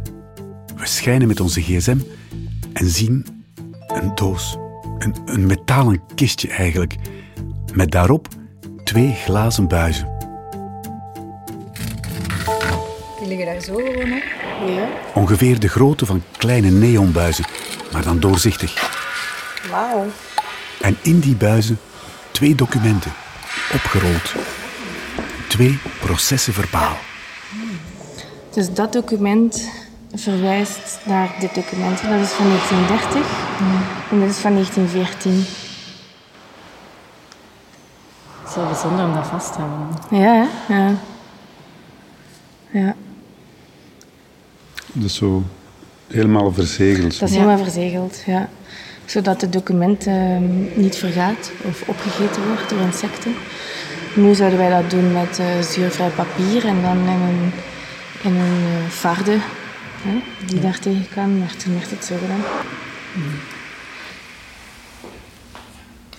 We 0.76 0.86
schijnen 0.86 1.28
met 1.28 1.40
onze 1.40 1.62
gsm 1.62 1.98
en 2.74 2.90
zien 2.90 3.26
een 3.88 4.16
doos, 4.16 4.58
een, 4.98 5.16
een 5.26 5.46
metalen 5.46 6.02
kistje 6.16 6.50
eigenlijk, 6.50 6.96
met 7.74 7.92
daarop 7.92 8.28
twee 8.94 9.14
glazen 9.14 9.68
buizen. 9.68 10.08
Die 13.20 13.28
liggen 13.28 13.46
daar 13.46 13.62
zo 13.62 13.76
gewoon 13.76 14.14
op. 14.14 14.24
Ja. 14.68 14.88
Ongeveer 15.14 15.60
de 15.60 15.68
grootte 15.68 16.06
van 16.06 16.24
kleine 16.38 16.70
neonbuizen, 16.70 17.46
maar 17.92 18.04
dan 18.04 18.20
doorzichtig. 18.20 18.92
Wauw. 19.72 20.06
En 20.82 20.98
in 21.02 21.20
die 21.20 21.36
buizen 21.36 21.80
twee 22.32 22.56
documenten, 22.56 23.12
opgerold. 23.74 24.34
Twee 25.48 25.80
processen 26.00 26.54
verbaal. 26.54 26.98
Dus 28.54 28.74
dat 28.74 28.94
document 28.94 29.70
verwijst 30.14 31.00
naar 31.06 31.36
dit 31.40 31.56
document. 31.56 32.02
Dat 32.02 32.20
is 32.20 32.32
van 32.32 32.48
1930 32.48 33.26
en 34.12 34.20
dit 34.20 34.30
is 34.30 34.38
van 34.38 34.52
1914. 34.52 35.63
Het 38.54 38.62
is 38.62 38.68
wel 38.68 38.74
bijzonder 38.74 39.06
om 39.06 39.14
dat 39.14 39.28
vast 39.28 39.54
te 39.54 39.60
houden. 39.60 40.22
Ja, 40.24 40.48
hè? 40.68 40.74
ja. 40.74 40.96
Ja, 42.72 42.96
Dat 44.94 45.04
is 45.04 45.16
zo 45.16 45.44
helemaal 46.08 46.54
verzegeld. 46.54 47.20
dat 47.20 47.30
is 47.30 47.36
helemaal 47.36 47.58
verzegeld, 47.58 48.24
ja. 48.26 48.50
Zodat 49.06 49.42
het 49.42 49.54
document 49.54 50.08
ehm, 50.08 50.80
niet 50.82 50.96
vergaat 50.96 51.52
of 51.64 51.88
opgegeten 51.88 52.48
wordt 52.48 52.70
door 52.70 52.80
insecten. 52.80 53.36
Nu 54.16 54.34
zouden 54.36 54.60
wij 54.60 54.70
dat 54.70 54.90
doen 54.90 55.12
met 55.14 55.40
eh, 55.40 55.62
zuurvrij 55.62 56.10
papier 56.10 56.66
en 56.66 56.82
dan 56.82 56.98
in 56.98 57.08
een, 57.08 57.52
in 58.24 58.36
een 58.36 58.64
eh, 58.64 58.90
varde 58.90 59.38
hè, 60.02 60.24
die 60.46 60.60
daar 60.60 60.80
tegen 60.80 61.08
kan, 61.14 61.40
maar 61.40 61.56
toen 61.56 61.74
werd 61.74 61.90
het 61.90 62.06
zo 62.06 62.16
gedaan. 62.22 62.44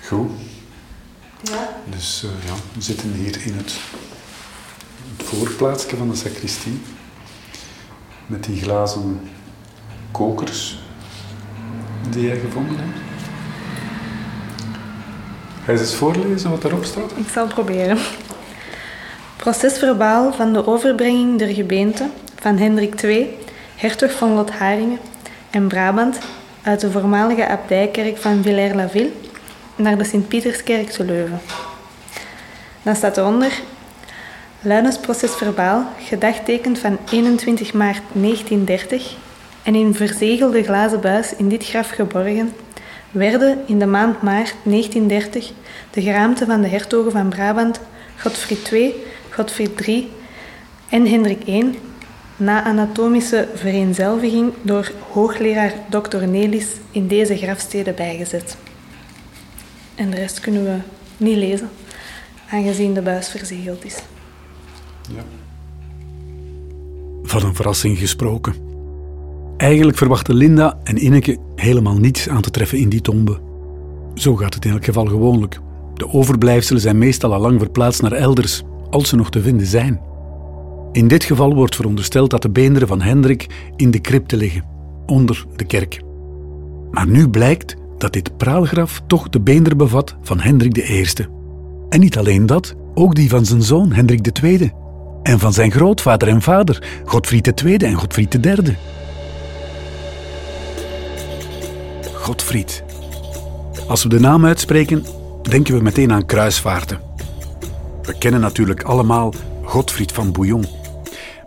Goed. 0.06 0.30
Dus 1.90 2.24
eh, 2.24 2.46
ja, 2.46 2.54
we 2.74 2.82
zitten 2.82 3.12
hier 3.12 3.46
in 3.46 3.56
het, 3.56 3.72
het 5.16 5.26
voorplaatsje 5.26 5.96
van 5.96 6.10
de 6.10 6.16
sacristie. 6.16 6.80
Met 8.26 8.44
die 8.44 8.62
glazen 8.62 9.20
kokers 10.10 10.78
die 12.10 12.26
jij 12.26 12.38
gevonden 12.38 12.76
hebt. 12.76 12.98
Ga 15.64 15.72
je 15.72 15.78
eens 15.78 15.94
voorlezen 15.94 16.50
wat 16.50 16.62
daarop 16.62 16.84
staat? 16.84 17.12
Ik 17.16 17.28
zal 17.28 17.46
proberen. 17.46 17.98
Procesverbaal 19.36 20.32
van 20.32 20.52
de 20.52 20.66
overbrenging 20.66 21.38
der 21.38 21.54
gebeente 21.54 22.08
van 22.36 22.56
Hendrik 22.56 23.02
II, 23.02 23.38
hertog 23.76 24.12
van 24.12 24.32
Lotharingen 24.32 24.98
en 25.50 25.68
Brabant 25.68 26.18
uit 26.62 26.80
de 26.80 26.90
voormalige 26.90 27.48
abdijkerk 27.48 28.16
van 28.16 28.42
Villers-la-Ville 28.42 29.10
naar 29.76 29.98
de 29.98 30.04
Sint-Pieterskerk 30.04 30.90
te 30.90 31.04
Leuven. 31.04 31.40
Dan 32.82 32.96
staat 32.96 33.16
eronder 33.16 33.52
Luinens 34.60 34.98
procesverbaal, 34.98 35.86
gedagtekend 35.98 36.78
van 36.78 36.98
21 37.10 37.72
maart 37.72 38.02
1930 38.12 39.14
en 39.62 39.74
in 39.74 39.94
verzegelde 39.94 40.62
glazen 40.62 41.00
buis 41.00 41.36
in 41.36 41.48
dit 41.48 41.64
graf 41.64 41.90
geborgen, 41.90 42.52
werden 43.10 43.58
in 43.66 43.78
de 43.78 43.86
maand 43.86 44.22
maart 44.22 44.54
1930 44.62 45.52
de 45.90 46.02
geraamte 46.02 46.46
van 46.46 46.60
de 46.60 46.68
hertogen 46.68 47.12
van 47.12 47.28
Brabant, 47.28 47.80
Godfried 48.16 48.72
II, 48.72 48.94
Godfried 49.30 49.86
III 49.86 50.12
en 50.88 51.06
Hendrik 51.06 51.46
I 51.46 51.78
na 52.36 52.62
anatomische 52.62 53.48
vereenzelviging 53.54 54.52
door 54.62 54.90
hoogleraar 55.12 55.72
Dr. 55.90 56.26
Nelis 56.26 56.66
in 56.90 57.06
deze 57.06 57.36
grafsteden 57.36 57.94
bijgezet. 57.94 58.56
En 59.94 60.10
de 60.10 60.16
rest 60.16 60.40
kunnen 60.40 60.64
we 60.64 60.76
niet 61.16 61.36
lezen, 61.36 61.68
aangezien 62.50 62.94
de 62.94 63.02
buis 63.02 63.28
verzegeld 63.28 63.84
is. 63.84 64.02
Ja. 65.14 65.22
Van 67.22 67.44
een 67.44 67.54
verrassing 67.54 67.98
gesproken. 67.98 68.54
Eigenlijk 69.56 69.98
verwachten 69.98 70.34
Linda 70.34 70.78
en 70.84 70.96
Inneke 70.96 71.38
helemaal 71.54 71.96
niets 71.96 72.28
aan 72.28 72.42
te 72.42 72.50
treffen 72.50 72.78
in 72.78 72.88
die 72.88 73.00
tombe. 73.00 73.40
Zo 74.14 74.36
gaat 74.36 74.54
het 74.54 74.64
in 74.64 74.70
elk 74.70 74.84
geval 74.84 75.06
gewoonlijk. 75.06 75.60
De 75.94 76.08
overblijfselen 76.08 76.80
zijn 76.80 76.98
meestal 76.98 77.34
al 77.34 77.40
lang 77.40 77.60
verplaatst 77.60 78.02
naar 78.02 78.12
elders, 78.12 78.62
als 78.90 79.08
ze 79.08 79.16
nog 79.16 79.30
te 79.30 79.42
vinden 79.42 79.66
zijn. 79.66 80.00
In 80.92 81.08
dit 81.08 81.24
geval 81.24 81.54
wordt 81.54 81.76
verondersteld 81.76 82.30
dat 82.30 82.42
de 82.42 82.50
beenderen 82.50 82.88
van 82.88 83.00
Hendrik 83.00 83.46
in 83.76 83.90
de 83.90 84.00
crypte 84.00 84.36
liggen, 84.36 84.64
onder 85.06 85.46
de 85.56 85.64
kerk. 85.64 86.00
Maar 86.90 87.08
nu 87.08 87.28
blijkt 87.28 87.76
dat 88.04 88.12
dit 88.12 88.36
praalgraf 88.36 89.02
toch 89.06 89.28
de 89.28 89.40
beenderen 89.40 89.78
bevat 89.78 90.16
van 90.22 90.40
Hendrik 90.40 90.76
I. 90.76 91.06
En 91.88 92.00
niet 92.00 92.18
alleen 92.18 92.46
dat, 92.46 92.74
ook 92.94 93.14
die 93.14 93.28
van 93.28 93.46
zijn 93.46 93.62
zoon 93.62 93.92
Hendrik 93.92 94.42
II. 94.42 94.72
En 95.22 95.38
van 95.38 95.52
zijn 95.52 95.70
grootvader 95.70 96.28
en 96.28 96.42
vader, 96.42 97.02
Godfried 97.04 97.62
II 97.62 97.76
en 97.76 97.94
Godfried 97.94 98.44
III. 98.44 98.76
Godfried. 102.12 102.84
Als 103.88 104.02
we 104.02 104.08
de 104.08 104.20
naam 104.20 104.44
uitspreken, 104.44 105.04
denken 105.42 105.74
we 105.74 105.82
meteen 105.82 106.12
aan 106.12 106.26
kruisvaarten. 106.26 106.98
We 108.02 108.18
kennen 108.18 108.40
natuurlijk 108.40 108.82
allemaal 108.82 109.34
Godfried 109.62 110.12
van 110.12 110.32
Bouillon. 110.32 110.64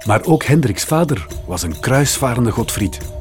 Maar 0.06 0.22
ook 0.26 0.44
Hendriks 0.44 0.84
vader 0.84 1.28
was 1.46 1.64
een 1.64 1.80
kruisvarende 1.80 2.52
Godfried. 2.52 3.17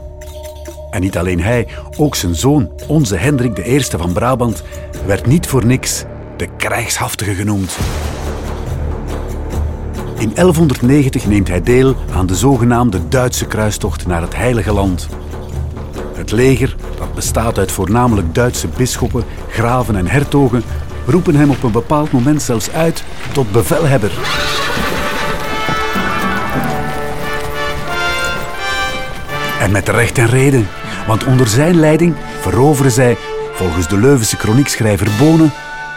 En 0.90 1.00
niet 1.00 1.18
alleen 1.18 1.40
hij, 1.40 1.66
ook 1.96 2.14
zijn 2.14 2.34
zoon, 2.34 2.70
onze 2.86 3.16
Hendrik 3.16 3.66
I 3.66 3.80
van 3.82 4.12
Brabant, 4.12 4.62
werd 5.06 5.26
niet 5.26 5.46
voor 5.46 5.66
niks 5.66 6.04
de 6.36 6.48
krijgshaftige 6.56 7.34
genoemd. 7.34 7.76
In 10.18 10.30
1190 10.34 11.26
neemt 11.26 11.48
hij 11.48 11.62
deel 11.62 11.94
aan 12.14 12.26
de 12.26 12.34
zogenaamde 12.34 13.08
Duitse 13.08 13.46
kruistocht 13.46 14.06
naar 14.06 14.20
het 14.20 14.36
Heilige 14.36 14.72
Land. 14.72 15.08
Het 16.14 16.32
leger, 16.32 16.76
dat 16.98 17.14
bestaat 17.14 17.58
uit 17.58 17.72
voornamelijk 17.72 18.34
Duitse 18.34 18.68
bisschoppen, 18.76 19.24
graven 19.48 19.96
en 19.96 20.06
hertogen, 20.06 20.62
roepen 21.06 21.34
hem 21.34 21.50
op 21.50 21.62
een 21.62 21.72
bepaald 21.72 22.12
moment 22.12 22.42
zelfs 22.42 22.70
uit 22.70 23.04
tot 23.32 23.52
bevelhebber. 23.52 24.12
En 29.60 29.72
met 29.72 29.88
recht 29.88 30.18
en 30.18 30.28
reden, 30.28 30.66
want 31.06 31.24
onder 31.24 31.46
zijn 31.46 31.80
leiding 31.80 32.14
veroveren 32.40 32.90
zij, 32.90 33.16
volgens 33.52 33.88
de 33.88 33.98
Leuvense 33.98 34.36
kroniekschrijver 34.36 35.08
Bonen, 35.18 35.52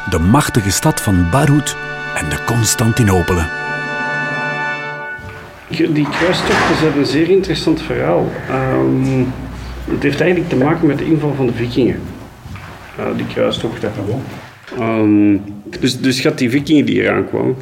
de 0.10 0.20
machtige 0.20 0.72
stad 0.72 1.02
van 1.02 1.30
Barhoed 1.32 1.78
en 2.16 2.30
de 2.30 2.38
Constantinopelen. 2.46 3.48
Die 5.70 6.10
kruistochten 6.10 6.78
zijn 6.80 6.98
een 6.98 7.06
zeer 7.06 7.30
interessant 7.30 7.82
verhaal. 7.82 8.32
Um, 8.52 9.34
het 9.90 10.04
heeft 10.04 10.22
eigenlijk 10.22 10.50
te 10.50 10.56
maken 10.56 10.88
met 10.88 10.98
de 10.98 11.06
inval 11.06 11.34
van 11.34 11.46
de 11.46 11.54
vikingen. 11.54 12.00
Uh, 13.00 13.06
die 13.16 13.28
kruistochten. 13.28 13.92
Um, 14.80 15.44
dus, 15.80 16.00
dus 16.00 16.20
gaat 16.20 16.38
die 16.38 16.50
vikingen 16.50 16.86
die 16.86 17.02
eraan 17.02 17.28
kwamen. 17.28 17.56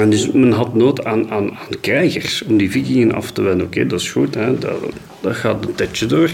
En 0.00 0.10
dus 0.10 0.30
men 0.30 0.52
had 0.52 0.74
nood 0.74 1.04
aan, 1.04 1.30
aan, 1.30 1.50
aan 1.50 1.80
krijgers 1.80 2.42
om 2.42 2.56
die 2.56 2.70
vikingen 2.70 3.12
af 3.12 3.30
te 3.30 3.42
wennen. 3.42 3.66
Oké, 3.66 3.86
dat 3.86 4.00
is 4.00 4.10
goed, 4.10 4.34
hè? 4.34 4.58
Dat, 4.58 4.78
dat 5.20 5.34
gaat 5.36 5.64
een 5.64 5.74
tijdje 5.74 6.06
door. 6.06 6.30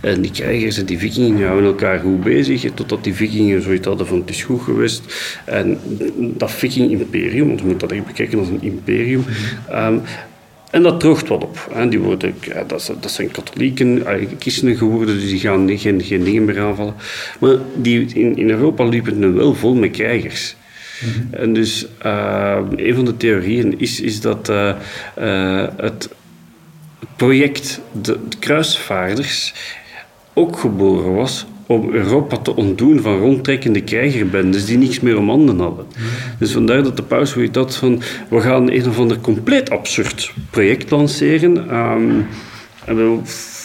En 0.00 0.20
die 0.20 0.30
krijgers 0.30 0.78
en 0.78 0.84
die 0.84 0.98
vikingen 0.98 1.46
houden 1.46 1.66
elkaar 1.66 1.98
goed 1.98 2.20
bezig, 2.20 2.70
totdat 2.74 3.04
die 3.04 3.14
vikingen 3.14 3.62
zoiets 3.62 3.86
hadden 3.86 4.06
van 4.06 4.18
het 4.18 4.30
is 4.30 4.42
goed 4.42 4.62
geweest. 4.62 5.02
En 5.44 5.78
dat 6.16 6.50
viking-imperium, 6.50 7.46
want 7.46 7.60
je 7.60 7.66
moet 7.66 7.80
dat 7.80 7.92
echt 7.92 8.06
bekijken 8.06 8.38
als 8.38 8.48
een 8.48 8.62
imperium, 8.62 9.24
um, 9.72 10.00
en 10.70 10.82
dat 10.82 11.00
droogt 11.00 11.28
wat 11.28 11.42
op. 11.42 11.70
En 11.74 11.88
die 11.88 11.98
worden, 11.98 12.34
dat, 12.66 12.94
dat, 13.00 13.10
zijn 13.10 13.30
katholieken, 13.30 14.02
christenen 14.38 14.76
geworden, 14.76 15.20
dus 15.20 15.28
die 15.28 15.40
gaan 15.40 15.78
geen, 15.78 16.02
geen 16.02 16.24
dingen 16.24 16.44
meer 16.44 16.60
aanvallen. 16.60 16.94
Maar 17.40 17.56
die, 17.74 18.06
in, 18.14 18.36
in 18.36 18.50
Europa 18.50 18.84
liepen 18.84 19.10
het 19.10 19.20
nu 19.20 19.28
wel 19.28 19.54
vol 19.54 19.74
met 19.74 19.90
krijgers. 19.90 20.56
Mhm. 21.02 21.34
En 21.34 21.52
dus 21.52 21.86
uh, 22.06 22.58
een 22.76 22.94
van 22.94 23.04
de 23.04 23.16
theorieën 23.16 23.80
is, 23.80 24.00
is 24.00 24.20
dat 24.20 24.48
uh, 24.48 24.74
uh, 25.18 25.66
het 25.76 26.08
project 27.16 27.80
de, 27.92 28.18
de, 28.28 28.36
kruisvaarders 28.38 29.54
ook 30.32 30.58
geboren 30.58 31.14
was 31.14 31.46
om 31.66 31.92
Europa 31.92 32.36
te 32.36 32.56
ontdoen 32.56 33.00
van 33.00 33.18
rondtrekkende 33.18 33.82
krijgerbendes 33.82 34.66
die 34.66 34.78
niks 34.78 35.00
meer 35.00 35.18
om 35.18 35.28
handen 35.28 35.58
hadden. 35.58 35.86
Dus 36.38 36.52
vandaar 36.52 36.82
dat 36.82 36.96
de 36.96 37.02
paus 37.02 37.30
zoiets 37.30 37.58
had 37.58 37.76
van 37.76 38.02
we 38.30 38.40
gaan 38.40 38.70
een 38.70 38.88
of 38.88 38.98
ander 38.98 39.20
compleet 39.20 39.70
absurd 39.70 40.32
project 40.50 40.90
lanceren. 40.90 41.76
Um, 41.76 42.26
we, 42.86 43.20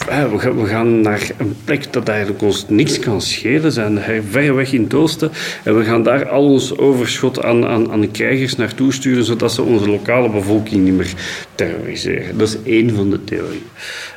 we, 0.08 0.66
gaan 0.66 1.00
naar 1.00 1.30
een 1.36 1.56
plek 1.64 1.92
dat 1.92 2.08
eigenlijk 2.08 2.42
ons 2.42 2.64
niks 2.68 2.98
kan 2.98 3.20
schelen. 3.20 3.72
zijn 3.72 4.00
ver 4.30 4.54
weg 4.54 4.72
in 4.72 4.86
het. 4.88 5.30
En 5.64 5.76
we 5.76 5.84
gaan 5.84 6.02
daar 6.02 6.28
al 6.28 6.44
ons 6.44 6.78
overschot 6.78 7.42
aan, 7.42 7.66
aan, 7.66 7.90
aan 7.90 8.00
de 8.00 8.08
krijgers 8.08 8.56
naartoe 8.56 8.92
sturen, 8.92 9.24
zodat 9.24 9.52
ze 9.52 9.62
onze 9.62 9.90
lokale 9.90 10.30
bevolking 10.30 10.84
niet 10.84 10.94
meer 10.94 11.12
terroriseren. 11.54 12.38
Dat 12.38 12.48
is 12.48 12.56
één 12.62 12.94
van 12.94 13.10
de 13.10 13.24
theorieën. 13.24 13.62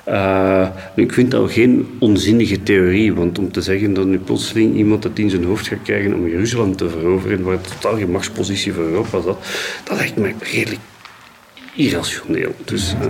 Uh, 0.07 0.67
ik 0.95 1.13
vind 1.13 1.31
dat 1.31 1.51
geen 1.51 1.87
onzinnige 1.99 2.63
theorie, 2.63 3.13
want 3.13 3.39
om 3.39 3.51
te 3.51 3.61
zeggen 3.61 3.93
dat 3.93 4.05
nu 4.05 4.19
plotseling 4.19 4.75
iemand 4.75 5.03
het 5.03 5.19
in 5.19 5.29
zijn 5.29 5.43
hoofd 5.43 5.67
gaat 5.67 5.81
krijgen 5.83 6.13
om 6.13 6.27
Jeruzalem 6.27 6.75
te 6.75 6.89
veroveren, 6.89 7.43
waar 7.43 7.53
het 7.53 7.71
totaal 7.81 7.97
geen 7.97 8.11
machtspositie 8.11 8.73
voor 8.73 8.83
Europa 8.83 9.21
zat, 9.21 9.45
dat 9.83 9.97
lijkt 9.97 10.17
mij 10.17 10.35
redelijk 10.39 10.81
irrationeel. 11.75 12.55
Dus, 12.65 12.95
uh, 13.01 13.07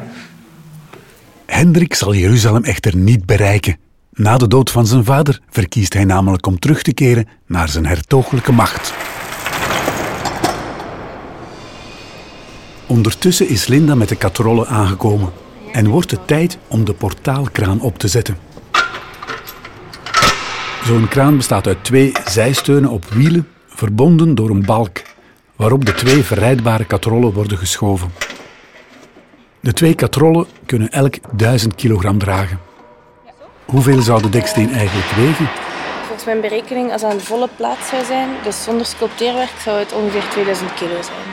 Hendrik 1.51 1.93
zal 1.93 2.13
Jeruzalem 2.13 2.63
echter 2.63 2.95
niet 2.95 3.25
bereiken. 3.25 3.77
Na 4.11 4.37
de 4.37 4.47
dood 4.47 4.71
van 4.71 4.87
zijn 4.87 5.05
vader 5.05 5.39
verkiest 5.49 5.93
hij 5.93 6.05
namelijk 6.05 6.47
om 6.47 6.59
terug 6.59 6.81
te 6.81 6.93
keren 6.93 7.27
naar 7.47 7.69
zijn 7.69 7.85
hertogelijke 7.85 8.51
macht. 8.51 8.93
Ondertussen 12.87 13.49
is 13.49 13.67
Linda 13.67 13.95
met 13.95 14.09
de 14.09 14.15
katrollen 14.15 14.67
aangekomen 14.67 15.31
en 15.71 15.87
wordt 15.87 16.11
het 16.11 16.27
tijd 16.27 16.57
om 16.67 16.85
de 16.85 16.93
portaalkraan 16.93 17.81
op 17.81 17.97
te 17.97 18.07
zetten. 18.07 18.37
Zo'n 20.83 21.07
kraan 21.07 21.37
bestaat 21.37 21.67
uit 21.67 21.83
twee 21.83 22.11
zijsteunen 22.29 22.89
op 22.89 23.05
wielen, 23.05 23.47
verbonden 23.67 24.35
door 24.35 24.49
een 24.49 24.65
balk, 24.65 25.01
waarop 25.55 25.85
de 25.85 25.93
twee 25.93 26.23
verrijdbare 26.23 26.85
katrollen 26.85 27.33
worden 27.33 27.57
geschoven. 27.57 28.11
De 29.63 29.73
twee 29.73 29.95
katrollen 29.95 30.47
kunnen 30.65 30.89
elk 30.89 31.15
1000 31.31 31.75
kilogram 31.75 32.17
dragen. 32.17 32.59
Hoeveel 33.65 34.01
zou 34.01 34.21
de 34.21 34.29
deksteen 34.29 34.73
eigenlijk 34.73 35.07
wegen? 35.07 35.49
Volgens 36.01 36.25
mijn 36.25 36.41
berekening, 36.41 36.91
als 36.91 37.01
het 37.01 37.11
aan 37.11 37.17
de 37.17 37.23
volle 37.23 37.49
plaats 37.55 37.89
zou 37.89 38.05
zijn, 38.05 38.29
dus 38.43 38.63
zonder 38.63 38.85
sculpteerwerk, 38.85 39.59
zou 39.63 39.79
het 39.79 39.93
ongeveer 39.93 40.29
2000 40.29 40.73
kilo 40.73 41.01
zijn. 41.01 41.27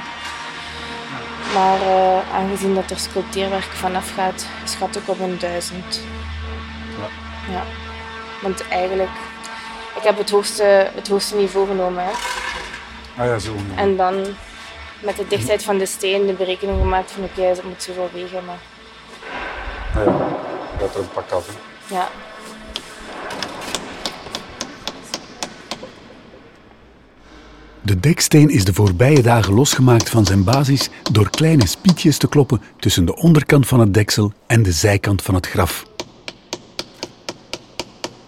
Maar 1.54 1.80
uh, 1.80 2.34
aangezien 2.34 2.74
dat 2.74 2.90
er 2.90 2.98
sculpteerwerk 2.98 3.62
vanaf 3.72 4.14
gaat, 4.14 4.46
schat 4.64 4.96
ik 4.96 5.08
op 5.08 5.20
een 5.20 5.38
1000. 5.38 6.00
Ja. 6.98 7.52
ja. 7.52 7.62
Want 8.42 8.68
eigenlijk, 8.68 9.10
ik 9.96 10.02
heb 10.02 10.18
het 10.18 10.30
hoogste, 10.30 10.90
het 10.94 11.08
hoogste 11.08 11.36
niveau 11.36 11.66
genomen. 11.66 12.04
Hè. 12.04 12.10
Ah 13.22 13.26
ja, 13.26 13.38
zo. 13.38 13.54
En 13.76 13.96
dan 13.96 14.26
met 15.02 15.16
de 15.16 15.26
dichtheid 15.28 15.62
van 15.62 15.78
de 15.78 15.87
steen 15.87 16.26
de 16.26 16.32
berekening 16.32 16.78
gemaakt 16.78 17.11
van 17.11 17.22
oké, 17.22 17.32
okay, 17.38 17.50
het 17.50 17.64
moet 17.64 17.82
zoveel 17.82 18.11
wegen. 18.12 18.44
Maar... 18.44 18.61
Ah 19.94 20.04
ja, 20.04 20.38
dat 20.78 20.94
er 20.94 21.00
een 21.00 21.11
pak 21.12 21.30
af. 21.30 21.56
Ja. 21.90 22.08
De 27.82 28.00
deksteen 28.00 28.48
is 28.48 28.64
de 28.64 28.72
voorbije 28.74 29.22
dagen 29.22 29.54
losgemaakt 29.54 30.11
van 30.11 30.24
zijn 30.24 30.44
basis 30.44 30.88
door 31.12 31.30
kleine 31.30 31.66
spietjes 31.66 32.18
te 32.18 32.28
kloppen 32.28 32.62
tussen 32.76 33.04
de 33.04 33.16
onderkant 33.16 33.66
van 33.66 33.80
het 33.80 33.94
deksel 33.94 34.32
en 34.46 34.62
de 34.62 34.72
zijkant 34.72 35.22
van 35.22 35.34
het 35.34 35.46
graf. 35.46 35.87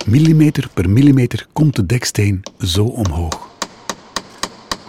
Millimeter 0.07 0.69
per 0.75 0.91
millimeter 0.91 1.47
komt 1.53 1.77
de 1.77 1.87
deksteen 1.87 2.43
zo 2.59 2.85
omhoog. 2.85 3.50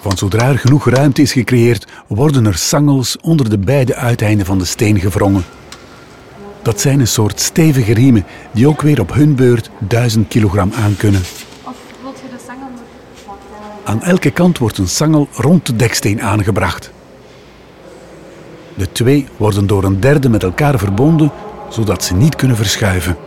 Want 0.01 0.19
zodra 0.19 0.49
er 0.49 0.59
genoeg 0.59 0.89
ruimte 0.89 1.21
is 1.21 1.31
gecreëerd, 1.31 1.87
worden 2.07 2.45
er 2.45 2.57
sangels 2.57 3.17
onder 3.17 3.49
de 3.49 3.57
beide 3.57 3.95
uiteinden 3.95 4.45
van 4.45 4.57
de 4.57 4.65
steen 4.65 4.99
gevrongen. 4.99 5.43
Dat 6.61 6.81
zijn 6.81 6.99
een 6.99 7.07
soort 7.07 7.39
stevige 7.39 7.93
riemen 7.93 8.25
die 8.51 8.67
ook 8.67 8.81
weer 8.81 8.99
op 8.99 9.13
hun 9.13 9.35
beurt 9.35 9.69
1000 9.79 10.27
kilogram 10.27 10.71
aankunnen. 10.73 11.21
Of 11.63 11.75
wilt 12.01 12.19
je 12.19 12.29
de 12.37 12.43
sangel 12.47 12.67
Aan 13.83 14.03
elke 14.03 14.31
kant 14.31 14.57
wordt 14.57 14.77
een 14.77 14.87
sangel 14.87 15.27
rond 15.31 15.65
de 15.65 15.75
deksteen 15.75 16.21
aangebracht. 16.21 16.91
De 18.75 18.91
twee 18.91 19.27
worden 19.37 19.67
door 19.67 19.83
een 19.83 19.99
derde 19.99 20.29
met 20.29 20.43
elkaar 20.43 20.79
verbonden, 20.79 21.31
zodat 21.69 22.03
ze 22.03 22.13
niet 22.13 22.35
kunnen 22.35 22.57
verschuiven. 22.57 23.17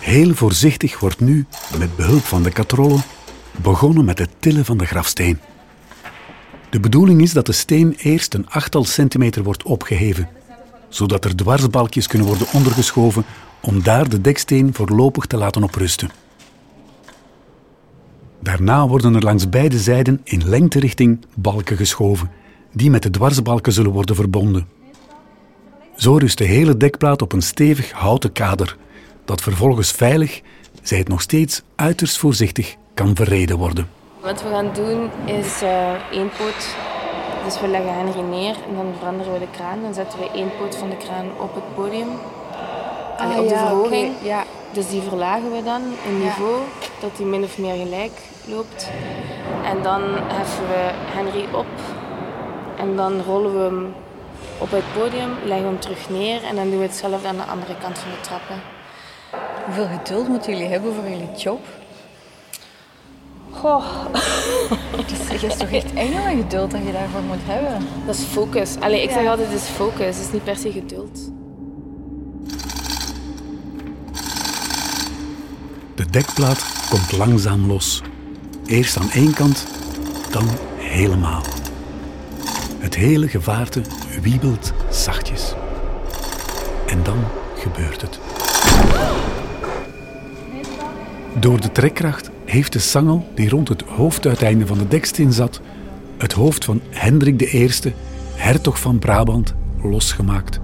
Heel 0.00 0.34
voorzichtig 0.34 1.00
wordt 1.00 1.20
nu, 1.20 1.46
met 1.78 1.96
behulp 1.96 2.24
van 2.24 2.42
de 2.42 2.50
katrollen, 2.50 3.02
begonnen 3.62 4.04
met 4.04 4.18
het 4.18 4.30
tillen 4.38 4.64
van 4.64 4.78
de 4.78 4.86
grafsteen. 4.86 5.38
De 6.70 6.80
bedoeling 6.80 7.22
is 7.22 7.32
dat 7.32 7.46
de 7.46 7.52
steen 7.52 7.94
eerst 7.98 8.34
een 8.34 8.48
achttal 8.48 8.84
centimeter 8.84 9.42
wordt 9.42 9.62
opgeheven, 9.62 10.28
zodat 10.88 11.24
er 11.24 11.36
dwarsbalkjes 11.36 12.06
kunnen 12.06 12.26
worden 12.26 12.46
ondergeschoven 12.52 13.24
om 13.60 13.82
daar 13.82 14.08
de 14.08 14.20
deksteen 14.20 14.74
voorlopig 14.74 15.26
te 15.26 15.36
laten 15.36 15.62
oprusten. 15.62 16.10
Daarna 18.42 18.88
worden 18.88 19.14
er 19.14 19.22
langs 19.22 19.48
beide 19.48 19.78
zijden 19.78 20.20
in 20.24 20.48
lengterichting 20.48 21.24
balken 21.34 21.76
geschoven, 21.76 22.30
die 22.72 22.90
met 22.90 23.02
de 23.02 23.10
dwarsbalken 23.10 23.72
zullen 23.72 23.92
worden 23.92 24.16
verbonden. 24.16 24.68
Zo 25.96 26.16
rust 26.16 26.38
de 26.38 26.44
hele 26.44 26.76
dekplaat 26.76 27.22
op 27.22 27.32
een 27.32 27.42
stevig 27.42 27.90
houten 27.92 28.32
kader, 28.32 28.76
dat 29.24 29.40
vervolgens 29.40 29.92
veilig, 29.92 30.40
zij 30.82 30.98
het 30.98 31.08
nog 31.08 31.20
steeds 31.20 31.62
uiterst 31.74 32.18
voorzichtig, 32.18 32.76
kan 32.98 33.16
verreden 33.16 33.58
worden. 33.58 33.90
Wat 34.20 34.42
we 34.42 34.48
gaan 34.48 34.70
doen 34.72 35.10
is 35.24 35.62
uh, 35.62 36.10
één 36.10 36.30
poot. 36.38 36.62
Dus 37.44 37.60
we 37.60 37.68
leggen 37.68 37.94
Henry 37.94 38.20
neer 38.20 38.56
en 38.68 38.74
dan 38.74 38.86
veranderen 38.98 39.32
we 39.32 39.38
de 39.38 39.50
kraan. 39.50 39.82
Dan 39.82 39.94
zetten 39.94 40.18
we 40.18 40.30
één 40.34 40.50
poot 40.58 40.76
van 40.76 40.90
de 40.90 40.96
kraan 40.96 41.26
op 41.38 41.54
het 41.54 41.74
podium. 41.74 42.08
Ah, 43.18 43.38
op 43.38 43.48
de 43.48 43.56
verhoging. 43.56 44.12
Ja. 44.22 44.44
Dus 44.72 44.88
die 44.88 45.02
verlagen 45.02 45.52
we 45.52 45.62
dan 45.62 45.82
in 46.08 46.18
niveau, 46.18 46.56
dat 47.00 47.16
die 47.16 47.26
min 47.26 47.42
of 47.42 47.58
meer 47.58 47.74
gelijk 47.74 48.12
loopt. 48.44 48.90
En 49.64 49.82
dan 49.82 50.02
heffen 50.16 50.66
we 50.66 50.90
Henry 51.16 51.46
op 51.52 51.72
en 52.76 52.96
dan 52.96 53.20
rollen 53.20 53.52
we 53.52 53.64
hem 53.64 53.94
op 54.58 54.70
het 54.70 54.92
podium, 54.98 55.30
leggen 55.44 55.66
we 55.66 55.72
hem 55.72 55.80
terug 55.80 56.08
neer 56.08 56.44
en 56.44 56.56
dan 56.56 56.70
doen 56.70 56.78
we 56.78 56.84
hetzelfde 56.84 57.28
aan 57.28 57.36
de 57.36 57.52
andere 57.54 57.74
kant 57.82 57.98
van 57.98 58.10
de 58.10 58.20
trappen. 58.20 58.60
Hoeveel 59.64 59.88
geduld 59.98 60.28
moeten 60.28 60.52
jullie 60.52 60.68
hebben 60.68 60.94
voor 60.94 61.08
jullie 61.08 61.34
job? 61.36 61.60
Goh. 63.60 63.84
Het 65.30 65.42
is 65.42 65.56
toch 65.56 65.70
echt 65.70 65.94
enorm 65.94 66.36
geduld 66.42 66.70
dat 66.70 66.80
je 66.86 66.92
daarvoor 66.92 67.20
moet 67.20 67.36
hebben? 67.42 67.86
Dat 68.06 68.14
is 68.14 68.22
focus. 68.22 68.76
Allee, 68.80 69.02
ik 69.02 69.10
zeg 69.10 69.26
altijd, 69.26 69.48
het 69.48 69.60
is 69.60 69.66
focus. 69.66 70.16
Het 70.16 70.26
is 70.26 70.32
niet 70.32 70.44
per 70.44 70.56
se 70.56 70.72
geduld. 70.72 71.30
De 75.94 76.06
dekplaat 76.10 76.86
komt 76.90 77.12
langzaam 77.12 77.66
los. 77.66 78.02
Eerst 78.66 78.96
aan 78.96 79.10
één 79.10 79.34
kant, 79.34 79.66
dan 80.30 80.44
helemaal. 80.76 81.42
Het 82.78 82.94
hele 82.94 83.28
gevaarte 83.28 83.82
wiebelt 84.20 84.72
zachtjes. 84.90 85.54
En 86.86 87.02
dan 87.02 87.24
gebeurt 87.56 88.00
het. 88.00 88.18
Door 91.34 91.60
de 91.60 91.72
trekkracht 91.72 92.30
heeft 92.50 92.72
de 92.72 92.78
sangel 92.78 93.26
die 93.34 93.48
rond 93.48 93.68
het 93.68 93.82
hoofduiteinde 93.82 94.66
van 94.66 94.78
de 94.78 94.88
deksteen 94.88 95.32
zat, 95.32 95.60
het 96.16 96.32
hoofd 96.32 96.64
van 96.64 96.80
Hendrik 96.90 97.52
I, 97.52 97.70
hertog 98.34 98.80
van 98.80 98.98
Brabant, 98.98 99.54
losgemaakt. 99.82 100.60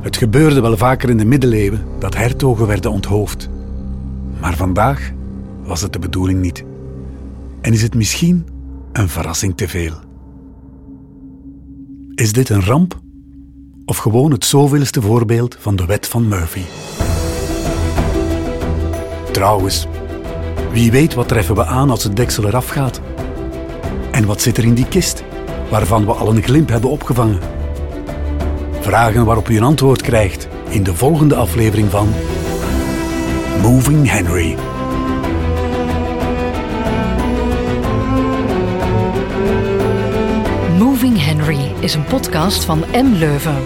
Het 0.00 0.16
gebeurde 0.16 0.60
wel 0.60 0.76
vaker 0.76 1.10
in 1.10 1.16
de 1.16 1.24
middeleeuwen 1.24 1.84
dat 1.98 2.16
hertogen 2.16 2.66
werden 2.66 2.90
onthoofd. 2.90 3.48
Maar 4.40 4.56
vandaag 4.56 5.10
was 5.62 5.80
het 5.80 5.92
de 5.92 5.98
bedoeling 5.98 6.40
niet. 6.40 6.64
En 7.60 7.72
is 7.72 7.82
het 7.82 7.94
misschien 7.94 8.46
een 8.92 9.08
verrassing 9.08 9.56
te 9.56 9.68
veel. 9.68 9.94
Is 12.14 12.32
dit 12.32 12.48
een 12.48 12.64
ramp? 12.64 13.00
Of 13.84 13.96
gewoon 13.96 14.30
het 14.30 14.44
zoveelste 14.44 15.02
voorbeeld 15.02 15.56
van 15.60 15.76
de 15.76 15.86
wet 15.86 16.08
van 16.08 16.28
Murphy? 16.28 16.62
Trouwens, 19.32 19.86
wie 20.72 20.90
weet 20.90 21.14
wat 21.14 21.28
treffen 21.28 21.54
we 21.54 21.64
aan 21.64 21.90
als 21.90 22.04
het 22.04 22.16
deksel 22.16 22.46
eraf 22.46 22.68
gaat? 22.68 23.00
En 24.10 24.26
wat 24.26 24.40
zit 24.40 24.58
er 24.58 24.64
in 24.64 24.74
die 24.74 24.88
kist, 24.88 25.24
waarvan 25.70 26.04
we 26.04 26.12
al 26.12 26.28
een 26.28 26.42
glimp 26.42 26.68
hebben 26.68 26.90
opgevangen? 26.90 27.38
Vragen 28.80 29.24
waarop 29.24 29.48
u 29.48 29.56
een 29.56 29.62
antwoord 29.62 30.02
krijgt 30.02 30.48
in 30.68 30.82
de 30.82 30.94
volgende 30.94 31.34
aflevering 31.34 31.90
van 31.90 32.08
Moving 33.62 34.10
Henry. 34.10 34.56
Moving 40.78 41.24
Henry 41.24 41.72
is 41.80 41.94
een 41.94 42.04
podcast 42.04 42.64
van 42.64 42.84
M. 42.92 43.12
Leuven. 43.12 43.56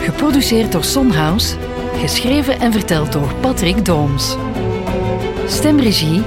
Geproduceerd 0.00 0.72
door 0.72 0.84
Sonhouse, 0.84 1.56
geschreven 2.00 2.60
en 2.60 2.72
verteld 2.72 3.12
door 3.12 3.34
Patrick 3.40 3.84
Dooms. 3.84 4.36
Stemregie 5.46 6.22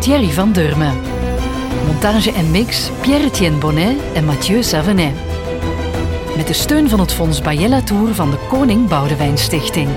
Thierry 0.00 0.30
van 0.30 0.52
Durmen. 0.52 0.94
Montage 1.86 2.32
en 2.32 2.50
mix 2.50 2.90
Pierre-Etienne 3.00 3.58
Bonnet 3.58 3.96
en 4.14 4.24
Mathieu 4.24 4.62
Savenet. 4.62 5.12
Met 6.36 6.46
de 6.46 6.52
steun 6.52 6.88
van 6.88 7.00
het 7.00 7.12
Fonds 7.12 7.40
Bayella 7.40 7.82
Tour 7.82 8.14
van 8.14 8.30
de 8.30 8.36
Koning 8.48 8.88
Boudewijn 8.88 9.38
Stichting. 9.38 9.88